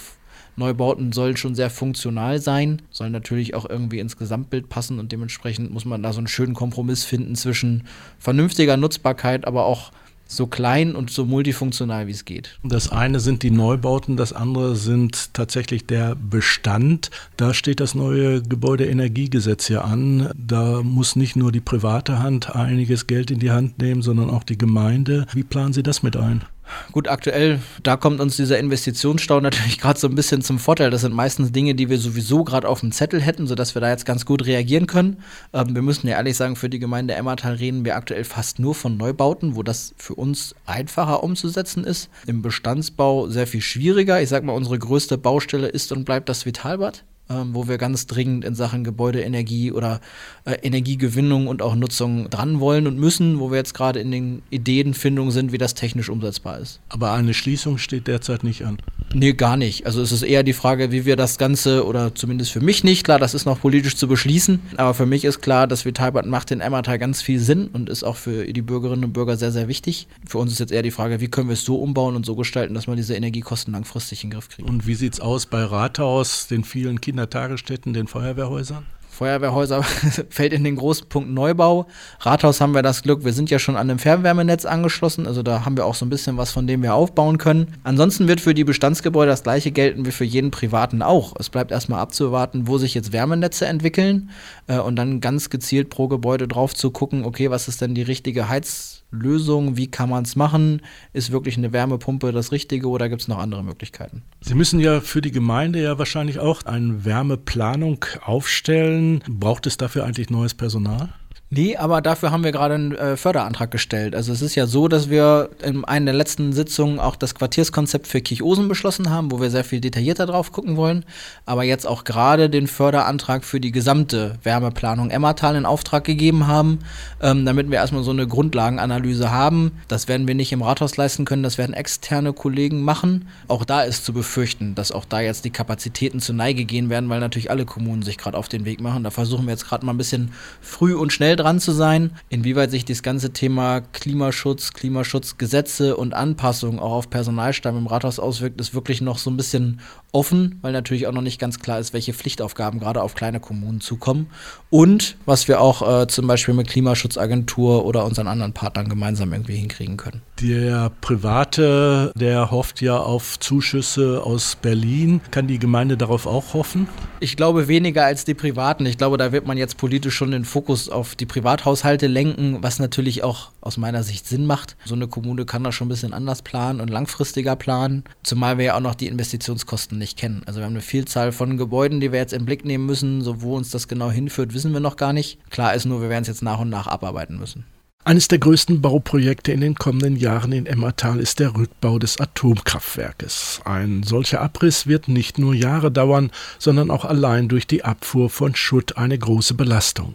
Neubauten 0.58 1.12
sollen 1.12 1.38
schon 1.38 1.56
sehr 1.56 1.70
funktional 1.70 2.42
sein, 2.42 2.82
sollen 2.92 3.12
natürlich 3.12 3.54
auch 3.54 3.70
irgendwie 3.70 4.00
ins 4.00 4.18
Gesamtbild 4.18 4.70
passen 4.70 5.00
und 5.00 5.12
dementsprechend 5.12 5.72
muss 5.72 5.86
man 5.86 6.04
da 6.04 6.12
so 6.12 6.18
einen 6.18 6.28
schönen 6.28 6.56
Kompromiss 6.56 7.06
finden 7.06 7.36
zwischen 7.36 7.84
vernünftiger 8.20 8.76
Nutzbarkeit, 8.76 9.46
aber 9.46 9.66
auch 9.66 9.92
so 10.28 10.48
klein 10.48 10.96
und 10.96 11.10
so 11.10 11.26
multifunktional 11.26 12.08
wie 12.08 12.12
es 12.12 12.26
geht. 12.26 12.60
Das 12.64 12.92
eine 12.92 13.20
sind 13.20 13.44
die 13.44 13.52
Neubauten, 13.52 14.18
das 14.18 14.34
andere 14.34 14.76
sind 14.76 15.34
tatsächlich 15.34 15.86
der 15.86 16.16
Bestand. 16.16 17.10
Da 17.38 17.54
steht 17.54 17.80
das 17.80 17.96
neue 17.96 18.42
Gebäudeenergiegesetz 18.42 19.70
ja 19.70 19.82
an. 19.82 20.30
Da 20.36 20.82
muss 20.84 21.16
nicht 21.16 21.36
nur 21.36 21.52
die 21.52 21.62
private 21.62 22.20
Hand 22.20 22.56
einiges 22.56 23.08
Geld 23.08 23.32
in 23.32 23.40
die 23.40 23.52
Hand 23.52 23.80
nehmen, 23.80 24.02
sondern 24.02 24.30
auch 24.30 24.44
die 24.44 24.58
Gemeinde. 24.58 25.26
Wie 25.34 25.44
planen 25.44 25.74
Sie 25.74 25.84
das 25.84 26.04
mit 26.04 26.18
ein? 26.18 26.44
Gut, 26.92 27.08
aktuell, 27.08 27.60
da 27.84 27.98
kommt 27.98 28.20
uns 28.20 28.36
dieser 28.36 28.60
Investitionsstau 28.60 29.40
natürlich 29.40 29.80
gerade 29.82 30.00
so 30.00 30.08
ein 30.08 30.16
bisschen 30.16 30.42
zum 30.42 30.60
Vorteil. 30.60 30.90
Das 30.90 31.02
sind 31.02 31.14
meistens 31.14 31.52
Dinge, 31.52 31.76
die 31.76 31.90
wir 31.90 31.98
sowieso 31.98 32.44
gerade 32.44 32.68
auf 32.68 32.82
dem 32.82 32.92
Zettel 32.92 33.22
hätten, 33.22 33.48
sodass 33.48 33.76
wir 33.76 33.82
da 33.82 33.90
jetzt 33.90 34.06
ganz 34.06 34.26
gut 34.26 34.46
reagieren 34.46 34.88
können. 34.88 35.18
Ähm, 35.54 35.76
wir 35.76 35.82
müssen 35.82 36.08
ja 36.08 36.18
ehrlich 36.18 36.38
sagen, 36.38 36.56
für 36.56 36.70
die 36.70 36.80
Gemeinde 36.80 37.14
Emmertal 37.14 37.56
reden 37.56 37.86
wir 37.86 37.96
aktuell 37.96 38.24
fast 38.24 38.60
nur 38.60 38.76
von 38.76 38.98
Neubauten, 38.98 39.56
wo 39.56 39.64
das 39.64 39.94
für 39.98 40.16
uns 40.16 40.56
einfacher 40.66 41.24
umzusetzen 41.24 41.84
ist. 41.84 42.10
Im 42.26 42.42
Bestandsbau 42.42 43.28
sehr 43.28 43.48
viel 43.48 43.62
schwieriger. 43.62 44.22
Ich 44.22 44.30
sag 44.30 44.44
mal, 44.44 44.54
unsere 44.54 44.80
größte 44.80 45.18
Baustelle 45.18 45.68
ist 45.68 45.92
und 45.92 46.06
bleibt 46.06 46.30
das 46.30 46.46
Vitalbad 46.46 47.04
ähm, 47.30 47.54
wo 47.54 47.68
wir 47.68 47.78
ganz 47.78 48.08
dringend 48.08 48.46
in 48.46 48.56
Sachen 48.56 48.84
Gebäudeenergie 48.84 49.72
oder 49.72 50.00
äh, 50.46 50.54
Energiegewinnung 50.62 51.48
und 51.48 51.62
auch 51.62 51.76
Nutzung 51.76 52.30
dran 52.30 52.60
wollen 52.60 52.88
und 52.88 52.98
müssen, 52.98 53.40
wo 53.40 53.52
wir 53.52 53.58
jetzt 53.58 53.74
gerade 53.74 54.00
in 54.00 54.12
den 54.12 54.42
Ideenfindungen 54.50 55.32
sind, 55.32 55.52
wie 55.52 55.58
das 55.58 55.74
technisch 55.74 56.10
umsetzbar 56.10 56.60
ist. 56.60 56.80
Aber 56.90 57.12
eine 57.12 57.34
Schließung 57.34 57.78
steht 57.78 58.08
derzeit 58.08 58.44
nicht 58.44 58.64
an. 58.66 58.78
Nee, 59.14 59.34
gar 59.34 59.58
nicht. 59.58 59.86
Also 59.86 60.02
es 60.02 60.12
ist 60.12 60.24
eher 60.24 60.44
die 60.44 60.54
Frage, 60.54 60.92
wie 60.92 61.06
wir 61.06 61.16
das 61.16 61.38
Ganze, 61.38 61.86
oder 61.86 62.14
zumindest 62.14 62.52
für 62.52 62.62
mich 62.62 62.84
nicht, 62.84 63.04
klar, 63.04 63.20
das 63.20 63.34
ist 63.34 63.46
noch 63.46 63.62
politisch 63.62 63.96
zu 63.96 64.08
beschließen, 64.08 64.60
aber 64.76 64.94
für 64.94 65.06
mich 65.06 65.24
ist 65.24 65.42
klar, 65.42 65.68
dass 65.68 65.86
Vitalbad 65.86 66.26
macht 66.26 66.52
in 66.52 66.60
Emmertal 66.60 67.00
ganz 67.00 67.22
viel 67.22 67.40
Sinn 67.40 67.70
und 67.72 67.90
ist 67.90 68.04
auch 68.04 68.18
für 68.18 68.46
die 68.52 68.62
Bürgerinnen 68.62 69.06
und 69.06 69.14
Bürger 69.14 69.38
sehr, 69.38 69.52
sehr 69.52 69.68
wichtig. 69.68 70.08
Für 70.28 70.40
uns 70.40 70.52
ist 70.52 70.60
jetzt 70.60 70.72
eher 70.72 70.82
die 70.82 70.92
Frage, 70.92 71.22
wie 71.22 71.28
können 71.30 71.48
wir 71.50 71.54
es 71.54 71.64
so 71.64 71.78
umbauen 71.78 72.16
und 72.16 72.26
so 72.26 72.36
gestalten, 72.36 72.74
dass 72.74 72.88
wir 72.88 72.96
diese 72.96 73.16
Energiekosten 73.16 73.74
langfristig 73.74 74.24
in 74.24 74.30
den 74.30 74.36
Griff 74.36 74.50
kriegen. 74.50 74.68
Und 74.68 74.88
wie 74.88 74.96
sieht 74.96 75.14
es 75.14 75.20
aus 75.20 75.46
bei 75.46 75.64
Rathaus, 75.64 76.48
den 76.48 76.64
vielen 76.64 77.00
Kindertagesstätten, 77.00 77.17
den 77.18 78.08
Feuerwehrhäusern? 78.08 78.86
Feuerwehrhäuser 79.18 79.84
fällt 80.30 80.54
in 80.54 80.64
den 80.64 80.76
großen 80.76 81.10
Punkt 81.10 81.32
Neubau. 81.32 81.88
Rathaus 82.20 82.62
haben 82.62 82.76
wir 82.76 82.84
das 82.84 83.02
Glück, 83.02 83.26
wir 83.26 83.34
sind 83.34 83.50
ja 83.50 83.58
schon 83.58 83.76
an 83.76 83.90
einem 83.90 83.98
Fernwärmenetz 83.98 84.66
angeschlossen, 84.66 85.26
also 85.26 85.42
da 85.42 85.66
haben 85.66 85.76
wir 85.76 85.86
auch 85.86 85.96
so 85.96 86.06
ein 86.06 86.10
bisschen 86.10 86.38
was, 86.38 86.52
von 86.52 86.68
dem 86.68 86.84
wir 86.84 86.94
aufbauen 86.94 87.40
können. 87.40 87.74
Ansonsten 87.84 88.28
wird 88.28 88.42
für 88.42 88.54
die 88.54 88.64
Bestandsgebäude 88.64 89.32
das 89.32 89.42
gleiche 89.42 89.72
gelten 89.72 90.06
wie 90.06 90.12
für 90.12 90.24
jeden 90.24 90.52
privaten 90.52 91.02
auch. 91.02 91.34
Es 91.40 91.50
bleibt 91.50 91.72
erstmal 91.72 92.00
abzuwarten, 92.00 92.68
wo 92.68 92.78
sich 92.78 92.94
jetzt 92.94 93.12
Wärmenetze 93.12 93.66
entwickeln 93.66 94.30
äh, 94.68 94.80
und 94.80 94.96
dann 94.96 95.22
ganz 95.22 95.50
gezielt 95.50 95.90
pro 95.90 96.08
Gebäude 96.08 96.48
drauf 96.48 96.76
zu 96.76 96.92
gucken, 96.92 97.26
okay, 97.26 97.50
was 97.50 97.68
ist 97.68 97.82
denn 97.82 97.96
die 97.96 98.04
richtige 98.04 98.50
Heiz 98.50 98.98
Lösung, 99.10 99.78
wie 99.78 99.88
kann 99.88 100.10
man 100.10 100.24
es 100.24 100.36
machen? 100.36 100.82
Ist 101.14 101.32
wirklich 101.32 101.58
eine 101.58 101.72
Wärmepumpe 101.72 102.34
das 102.34 102.52
Richtige 102.52 102.90
oder 102.90 103.08
gibt 103.08 103.22
es 103.22 103.28
noch 103.30 103.38
andere 103.38 103.64
Möglichkeiten? 103.64 104.24
Sie 104.42 104.54
müssen 104.54 104.80
ja 104.82 105.00
für 105.00 105.22
die 105.22 105.32
Gemeinde 105.32 105.82
ja 105.82 105.98
wahrscheinlich 105.98 106.40
auch 106.40 106.64
eine 106.64 107.06
Wärmeplanung 107.06 108.04
aufstellen. 108.22 109.24
Braucht 109.30 109.66
es 109.66 109.78
dafür 109.78 110.04
eigentlich 110.04 110.30
neues 110.30 110.54
Personal? 110.54 111.10
Nee, 111.50 111.78
aber 111.78 112.02
dafür 112.02 112.32
haben 112.32 112.44
wir 112.44 112.52
gerade 112.52 112.76
einen 112.76 112.92
äh, 112.94 113.16
Förderantrag 113.16 113.72
gestellt. 113.72 114.16
Also 114.16 114.34
es 114.34 114.42
ist 114.42 114.56
ja 114.56 114.68
so, 114.68 114.90
dass 114.90 115.10
wir 115.10 115.50
in 115.64 115.86
einer 115.86 116.08
der 116.08 116.14
letzten 116.14 116.52
Sitzungen 116.52 117.00
auch 117.00 117.16
das 117.16 117.36
Quartierskonzept 117.36 118.06
für 118.06 118.20
Kirchosen 118.20 118.68
beschlossen 118.68 119.10
haben, 119.10 119.32
wo 119.32 119.40
wir 119.40 119.50
sehr 119.50 119.64
viel 119.64 119.80
detaillierter 119.80 120.26
drauf 120.26 120.52
gucken 120.52 120.76
wollen. 120.76 121.06
Aber 121.46 121.64
jetzt 121.64 121.88
auch 121.88 122.04
gerade 122.04 122.50
den 122.50 122.68
Förderantrag 122.68 123.46
für 123.46 123.62
die 123.62 123.72
gesamte 123.72 124.36
Wärmeplanung 124.44 125.10
Emmertal 125.10 125.56
in 125.56 125.66
Auftrag 125.66 126.04
gegeben 126.04 126.48
haben, 126.48 126.80
ähm, 127.22 127.46
damit 127.46 127.72
wir 127.72 127.78
erstmal 127.78 128.04
so 128.04 128.12
eine 128.12 128.28
Grundlagenanalyse 128.28 129.32
haben. 129.32 129.72
Das 129.88 130.10
werden 130.10 130.28
wir 130.28 130.36
nicht 130.36 130.52
im 130.52 130.62
Rathaus 130.62 130.98
leisten 130.98 131.24
können, 131.24 131.44
das 131.44 131.58
werden 131.58 131.74
externe 131.74 132.34
Kollegen 132.34 132.82
machen. 132.82 133.30
Auch 133.48 133.64
da 133.64 133.84
ist 133.84 134.04
zu 134.04 134.12
befürchten, 134.12 134.76
dass 134.76 134.92
auch 134.92 135.06
da 135.06 135.22
jetzt 135.22 135.46
die 135.46 135.52
Kapazitäten 135.52 136.20
zur 136.20 136.36
Neige 136.36 136.66
gehen 136.66 136.90
werden, 136.90 137.08
weil 137.08 137.22
natürlich 137.22 137.52
alle 137.52 137.64
Kommunen 137.64 138.02
sich 138.04 138.18
gerade 138.18 138.38
auf 138.38 138.50
den 138.50 138.66
Weg 138.66 138.82
machen. 138.82 139.06
Da 139.06 139.12
versuchen 139.12 139.46
wir 139.46 139.52
jetzt 139.52 139.66
gerade 139.66 139.86
mal 139.86 139.94
ein 139.94 139.98
bisschen 139.98 140.34
früh 140.60 140.94
und 140.94 141.14
schnell 141.14 141.37
dran 141.38 141.60
zu 141.60 141.72
sein. 141.72 142.12
Inwieweit 142.30 142.72
sich 142.72 142.84
das 142.84 143.04
ganze 143.04 143.32
Thema 143.32 143.82
Klimaschutz, 143.82 144.74
Klimaschutzgesetze 144.74 145.96
und 145.96 146.14
Anpassungen 146.14 146.80
auch 146.80 146.92
auf 146.92 147.10
Personalstamm 147.10 147.78
im 147.78 147.88
Rathaus 147.88 148.20
auswirkt, 148.20 148.60
ist 148.60 148.74
wirklich 148.74 149.00
noch 149.02 149.18
so 149.18 149.30
ein 149.30 149.38
bisschen 149.38 149.80
offen, 150.12 150.60
weil 150.62 150.74
natürlich 150.74 151.08
auch 151.08 151.12
noch 151.12 151.22
nicht 151.22 151.40
ganz 151.40 151.60
klar 151.60 151.80
ist, 151.80 151.94
welche 151.94 152.14
Pflichtaufgaben 152.14 152.80
gerade 152.80 153.02
auf 153.02 153.14
kleine 153.14 153.40
Kommunen 153.40 153.82
zukommen. 153.82 154.28
Und 154.70 155.16
was 155.26 155.48
wir 155.48 155.62
auch 155.62 156.02
äh, 156.02 156.08
zum 156.08 156.28
Beispiel 156.28 156.54
mit 156.54 156.68
Klimaschutzagentur 156.68 157.86
oder 157.86 158.04
unseren 158.04 158.28
anderen 158.28 158.54
Partnern 158.54 158.90
gemeinsam 158.90 159.32
irgendwie 159.32 159.56
hinkriegen 159.56 159.96
können. 159.98 160.22
Der 160.42 160.92
Private, 161.02 162.12
der 162.16 162.52
hofft 162.52 162.82
ja 162.82 162.98
auf 162.98 163.40
Zuschüsse 163.40 164.24
aus 164.24 164.56
Berlin. 164.56 165.22
Kann 165.32 165.48
die 165.48 165.60
Gemeinde 165.60 165.98
darauf 165.98 166.26
auch 166.26 166.54
hoffen? 166.54 166.88
Ich 167.20 167.36
glaube 167.38 167.68
weniger 167.68 168.06
als 168.06 168.26
die 168.26 168.34
Privaten. 168.34 168.86
Ich 168.86 168.98
glaube, 168.98 169.18
da 169.18 169.32
wird 169.32 169.46
man 169.46 169.58
jetzt 169.58 169.78
politisch 169.78 170.16
schon 170.16 170.32
den 170.32 170.46
Fokus 170.46 170.90
auf 170.90 171.16
die 171.16 171.26
Privathaushalte 171.28 172.08
lenken, 172.08 172.58
was 172.62 172.80
natürlich 172.80 173.24
auch 173.24 173.52
aus 173.62 173.78
meiner 173.78 174.04
Sicht 174.04 174.28
Sinn 174.28 174.46
macht. 174.46 174.76
So 174.86 174.96
eine 174.96 175.08
Kommune 175.08 175.46
kann 175.46 175.64
da 175.64 175.72
schon 175.72 175.88
ein 175.88 175.90
bisschen 175.90 176.14
anders 176.14 176.42
planen 176.42 176.82
und 176.82 176.90
langfristiger 176.90 177.56
planen, 177.56 178.04
zumal 178.24 178.58
wir 178.58 178.66
ja 178.66 178.76
auch 178.76 178.82
noch 178.82 178.96
die 178.96 179.08
Investitionskosten 179.08 179.98
nicht 179.98 180.18
kennen. 180.18 180.42
Also 180.46 180.60
wir 180.60 180.66
haben 180.66 180.74
eine 180.74 180.82
Vielzahl 180.82 181.32
von 181.32 181.58
Gebäuden, 181.58 182.00
die 182.00 182.12
wir 182.12 182.20
jetzt 182.20 182.34
im 182.34 182.46
Blick 182.46 182.66
nehmen 182.66 182.86
müssen. 182.86 183.22
So 183.22 183.42
wo 183.42 183.56
uns 183.56 183.70
das 183.70 183.88
genau 183.88 184.10
hinführt, 184.10 184.54
wissen 184.54 184.74
wir 184.74 184.80
noch 184.80 184.96
gar 184.96 185.14
nicht. 185.14 185.38
Klar 185.50 185.74
ist 185.74 185.86
nur, 185.86 186.02
wir 186.02 186.10
werden 186.10 186.24
es 186.24 186.28
jetzt 186.28 186.42
nach 186.42 186.60
und 186.60 186.70
nach 186.70 186.88
abarbeiten 186.88 187.38
müssen. 187.38 187.66
Eines 188.08 188.30
der 188.30 188.40
größten 188.40 188.82
Bauprojekte 188.82 189.52
in 189.52 189.60
den 189.60 189.76
kommenden 189.76 190.16
Jahren 190.16 190.54
in 190.54 190.66
Emmertal 190.66 191.20
ist 191.20 191.40
der 191.40 191.58
Rückbau 191.58 192.00
des 192.00 192.22
Atomkraftwerkes. 192.22 193.60
Ein 193.66 194.04
solcher 194.04 194.40
Abriss 194.40 194.88
wird 194.88 195.10
nicht 195.10 195.38
nur 195.38 195.54
Jahre 195.54 195.92
dauern, 195.92 196.32
sondern 196.58 196.90
auch 196.90 197.04
allein 197.04 197.50
durch 197.50 197.68
die 197.68 197.84
Abfuhr 197.84 198.30
von 198.30 198.56
Schutt 198.56 198.96
eine 198.96 199.20
große 199.20 199.56
Belastung. 199.56 200.14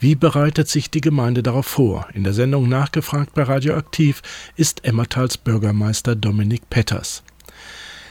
Wie 0.00 0.14
bereitet 0.14 0.68
sich 0.68 0.90
die 0.90 1.00
Gemeinde 1.00 1.42
darauf 1.42 1.66
vor? 1.66 2.08
In 2.14 2.24
der 2.24 2.32
Sendung 2.32 2.68
Nachgefragt 2.68 3.34
bei 3.34 3.42
Radioaktiv 3.42 4.22
ist 4.56 4.84
Emmertals 4.84 5.36
Bürgermeister 5.38 6.16
Dominik 6.16 6.68
Petters. 6.70 7.22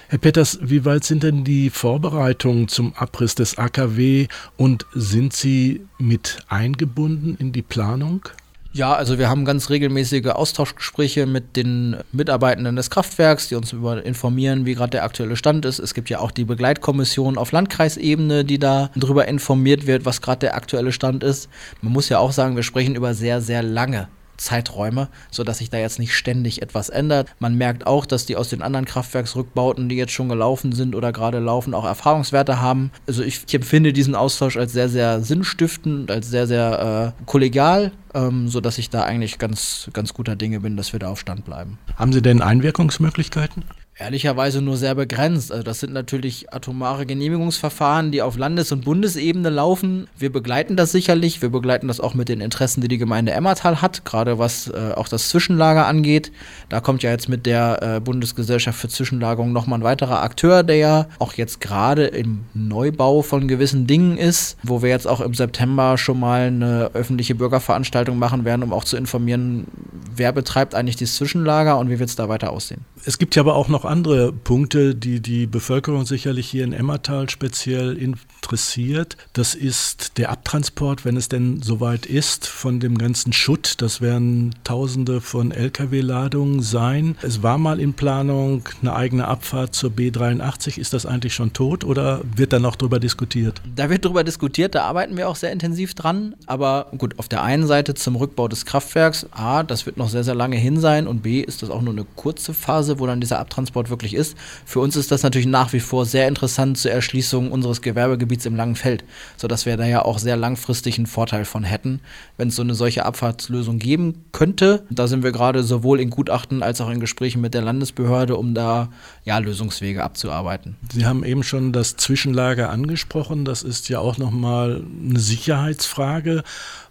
Herr 0.09 0.19
Petters, 0.19 0.59
wie 0.61 0.85
weit 0.85 1.03
sind 1.03 1.23
denn 1.23 1.43
die 1.43 1.69
Vorbereitungen 1.69 2.67
zum 2.67 2.93
Abriss 2.93 3.35
des 3.35 3.57
AKW 3.57 4.27
und 4.57 4.85
sind 4.93 5.33
Sie 5.33 5.81
mit 5.97 6.45
eingebunden 6.49 7.35
in 7.39 7.51
die 7.51 7.63
Planung? 7.63 8.29
Ja, 8.75 8.95
also 8.95 9.19
wir 9.19 9.29
haben 9.29 9.45
ganz 9.45 9.69
regelmäßige 9.69 10.29
Austauschgespräche 10.29 11.27
mit 11.27 11.55
den 11.55 11.95
Mitarbeitenden 12.11 12.75
des 12.75 12.89
Kraftwerks, 12.89 13.47
die 13.47 13.53
uns 13.53 13.71
über 13.71 14.03
informieren, 14.03 14.65
wie 14.65 14.73
gerade 14.73 14.89
der 14.89 15.03
aktuelle 15.03 15.35
Stand 15.35 15.63
ist. 15.65 15.77
Es 15.77 15.93
gibt 15.93 16.09
ja 16.09 16.17
auch 16.17 16.31
die 16.31 16.43
Begleitkommission 16.43 17.37
auf 17.37 17.51
Landkreisebene, 17.51 18.43
die 18.43 18.57
da 18.57 18.89
darüber 18.95 19.27
informiert 19.27 19.85
wird, 19.85 20.05
was 20.05 20.21
gerade 20.21 20.39
der 20.39 20.55
aktuelle 20.55 20.91
Stand 20.91 21.23
ist. 21.23 21.49
Man 21.83 21.93
muss 21.93 22.09
ja 22.09 22.17
auch 22.17 22.31
sagen, 22.31 22.55
wir 22.55 22.63
sprechen 22.63 22.95
über 22.95 23.13
sehr, 23.13 23.41
sehr 23.41 23.61
lange 23.61 24.07
Zeiträume, 24.43 25.09
sodass 25.31 25.59
sich 25.59 25.69
da 25.69 25.77
jetzt 25.77 25.99
nicht 25.99 26.15
ständig 26.15 26.61
etwas 26.61 26.89
ändert. 26.89 27.33
Man 27.39 27.55
merkt 27.55 27.87
auch, 27.87 28.05
dass 28.05 28.25
die 28.25 28.35
aus 28.35 28.49
den 28.49 28.61
anderen 28.61 28.85
Kraftwerksrückbauten, 28.85 29.89
die 29.89 29.95
jetzt 29.95 30.11
schon 30.11 30.29
gelaufen 30.29 30.71
sind 30.71 30.95
oder 30.95 31.11
gerade 31.11 31.39
laufen, 31.39 31.73
auch 31.73 31.85
Erfahrungswerte 31.85 32.61
haben. 32.61 32.91
Also 33.07 33.23
ich, 33.23 33.43
ich 33.47 33.53
empfinde 33.53 33.93
diesen 33.93 34.15
Austausch 34.15 34.57
als 34.57 34.73
sehr, 34.73 34.89
sehr 34.89 35.21
sinnstiftend, 35.21 36.11
als 36.11 36.29
sehr, 36.29 36.47
sehr 36.47 37.13
äh, 37.17 37.23
kollegial, 37.25 37.91
ähm, 38.13 38.47
sodass 38.47 38.77
ich 38.77 38.89
da 38.89 39.03
eigentlich 39.03 39.39
ganz, 39.39 39.89
ganz 39.93 40.13
guter 40.13 40.35
Dinge 40.35 40.59
bin, 40.59 40.77
dass 40.77 40.93
wir 40.93 40.99
da 40.99 41.09
auf 41.09 41.19
Stand 41.19 41.45
bleiben. 41.45 41.77
Haben 41.95 42.13
Sie 42.13 42.21
denn 42.21 42.41
Einwirkungsmöglichkeiten? 42.41 43.63
Ehrlicherweise 43.99 44.61
nur 44.61 44.75
sehr 44.75 44.95
begrenzt. 44.95 45.51
Also 45.51 45.63
das 45.63 45.79
sind 45.79 45.93
natürlich 45.93 46.51
atomare 46.51 47.05
Genehmigungsverfahren, 47.05 48.11
die 48.11 48.23
auf 48.23 48.37
Landes- 48.37 48.71
und 48.71 48.85
Bundesebene 48.85 49.49
laufen. 49.49 50.07
Wir 50.17 50.31
begleiten 50.31 50.75
das 50.75 50.91
sicherlich. 50.91 51.43
Wir 51.43 51.49
begleiten 51.49 51.87
das 51.87 51.99
auch 51.99 52.15
mit 52.15 52.27
den 52.27 52.41
Interessen, 52.41 52.81
die 52.81 52.87
die 52.87 52.97
Gemeinde 52.97 53.33
Emmertal 53.33 53.83
hat, 53.83 54.03
gerade 54.03 54.39
was 54.39 54.67
äh, 54.67 54.93
auch 54.95 55.07
das 55.07 55.29
Zwischenlager 55.29 55.85
angeht. 55.85 56.31
Da 56.69 56.79
kommt 56.79 57.03
ja 57.03 57.11
jetzt 57.11 57.29
mit 57.29 57.45
der 57.45 57.83
äh, 57.83 57.99
Bundesgesellschaft 57.99 58.79
für 58.79 58.87
Zwischenlagerung 58.87 59.53
nochmal 59.53 59.79
ein 59.79 59.83
weiterer 59.83 60.23
Akteur, 60.23 60.63
der 60.63 60.77
ja 60.77 61.07
auch 61.19 61.33
jetzt 61.33 61.61
gerade 61.61 62.05
im 62.05 62.45
Neubau 62.55 63.21
von 63.21 63.47
gewissen 63.47 63.85
Dingen 63.85 64.17
ist, 64.17 64.57
wo 64.63 64.81
wir 64.81 64.89
jetzt 64.89 65.07
auch 65.07 65.21
im 65.21 65.35
September 65.35 65.99
schon 65.99 66.19
mal 66.19 66.47
eine 66.47 66.89
öffentliche 66.95 67.35
Bürgerveranstaltung 67.35 68.17
machen 68.17 68.43
werden, 68.43 68.63
um 68.63 68.73
auch 68.73 68.85
zu 68.85 68.97
informieren, 68.97 69.67
wer 70.15 70.31
betreibt 70.31 70.73
eigentlich 70.73 70.95
dieses 70.95 71.15
Zwischenlager 71.15 71.77
und 71.77 71.91
wie 71.91 71.99
wird 71.99 72.09
es 72.09 72.15
da 72.15 72.27
weiter 72.27 72.51
aussehen. 72.51 72.81
Es 73.05 73.17
gibt 73.17 73.35
ja 73.35 73.41
aber 73.43 73.55
auch 73.55 73.67
noch 73.67 73.82
andere 73.85 74.31
Punkte, 74.31 74.95
die 74.95 75.19
die 75.19 75.47
Bevölkerung 75.47 76.05
sicherlich 76.05 76.49
hier 76.49 76.63
in 76.63 76.73
Emmertal 76.73 77.29
speziell 77.29 77.97
interessiert. 77.97 79.17
Das 79.33 79.55
ist 79.55 80.17
der 80.17 80.29
Abtransport, 80.31 81.05
wenn 81.05 81.17
es 81.17 81.29
denn 81.29 81.61
soweit 81.61 82.05
ist, 82.05 82.47
von 82.47 82.79
dem 82.79 82.97
ganzen 82.97 83.33
Schutt. 83.33 83.81
Das 83.81 84.01
werden 84.01 84.55
Tausende 84.63 85.21
von 85.21 85.51
Lkw-Ladungen 85.51 86.61
sein. 86.61 87.17
Es 87.21 87.43
war 87.43 87.57
mal 87.57 87.79
in 87.79 87.93
Planung 87.93 88.63
eine 88.81 88.95
eigene 88.95 89.27
Abfahrt 89.27 89.75
zur 89.75 89.91
B83. 89.91 90.77
Ist 90.77 90.93
das 90.93 91.05
eigentlich 91.05 91.33
schon 91.33 91.53
tot 91.53 91.83
oder 91.83 92.21
wird 92.35 92.53
da 92.53 92.59
noch 92.59 92.75
drüber 92.75 92.99
diskutiert? 92.99 93.61
Da 93.75 93.89
wird 93.89 94.05
drüber 94.05 94.23
diskutiert, 94.23 94.75
da 94.75 94.83
arbeiten 94.83 95.17
wir 95.17 95.29
auch 95.29 95.35
sehr 95.35 95.51
intensiv 95.51 95.93
dran. 95.93 96.35
Aber 96.45 96.87
gut, 96.97 97.19
auf 97.19 97.27
der 97.27 97.43
einen 97.43 97.67
Seite 97.67 97.93
zum 97.93 98.15
Rückbau 98.15 98.47
des 98.47 98.65
Kraftwerks, 98.65 99.27
A, 99.31 99.63
das 99.63 99.85
wird 99.85 99.97
noch 99.97 100.09
sehr, 100.09 100.23
sehr 100.23 100.35
lange 100.35 100.57
hin 100.57 100.79
sein 100.79 101.07
und 101.07 101.23
B, 101.23 101.41
ist 101.41 101.63
das 101.63 101.69
auch 101.69 101.81
nur 101.81 101.93
eine 101.93 102.05
kurze 102.15 102.53
Phase, 102.53 102.99
wo 102.99 103.07
dann 103.07 103.21
dieser 103.21 103.39
Abtransport 103.39 103.72
wirklich 103.75 104.13
ist. 104.13 104.37
Für 104.65 104.79
uns 104.79 104.95
ist 104.95 105.11
das 105.11 105.23
natürlich 105.23 105.47
nach 105.47 105.73
wie 105.73 105.79
vor 105.79 106.05
sehr 106.05 106.27
interessant 106.27 106.77
zur 106.77 106.91
Erschließung 106.91 107.51
unseres 107.51 107.81
Gewerbegebiets 107.81 108.45
im 108.45 108.55
Langen 108.55 108.75
Feld, 108.75 109.03
sodass 109.37 109.65
wir 109.65 109.77
da 109.77 109.85
ja 109.85 110.03
auch 110.03 110.19
sehr 110.19 110.37
langfristig 110.37 110.97
einen 110.97 111.07
Vorteil 111.07 111.45
von 111.45 111.63
hätten, 111.63 111.99
wenn 112.37 112.49
es 112.49 112.55
so 112.55 112.61
eine 112.61 112.75
solche 112.75 113.05
Abfahrtslösung 113.05 113.79
geben 113.79 114.25
könnte. 114.31 114.85
Da 114.89 115.07
sind 115.07 115.23
wir 115.23 115.31
gerade 115.31 115.63
sowohl 115.63 115.99
in 115.99 116.09
Gutachten 116.09 116.63
als 116.63 116.81
auch 116.81 116.89
in 116.89 116.99
Gesprächen 116.99 117.41
mit 117.41 117.53
der 117.53 117.61
Landesbehörde, 117.61 118.35
um 118.35 118.53
da 118.53 118.89
ja 119.25 119.37
Lösungswege 119.37 120.03
abzuarbeiten. 120.03 120.75
Sie 120.91 121.05
haben 121.05 121.23
eben 121.23 121.43
schon 121.43 121.71
das 121.73 121.95
Zwischenlager 121.97 122.69
angesprochen. 122.69 123.45
Das 123.45 123.63
ist 123.63 123.89
ja 123.89 123.99
auch 123.99 124.17
nochmal 124.17 124.83
eine 125.07 125.19
Sicherheitsfrage 125.19 126.43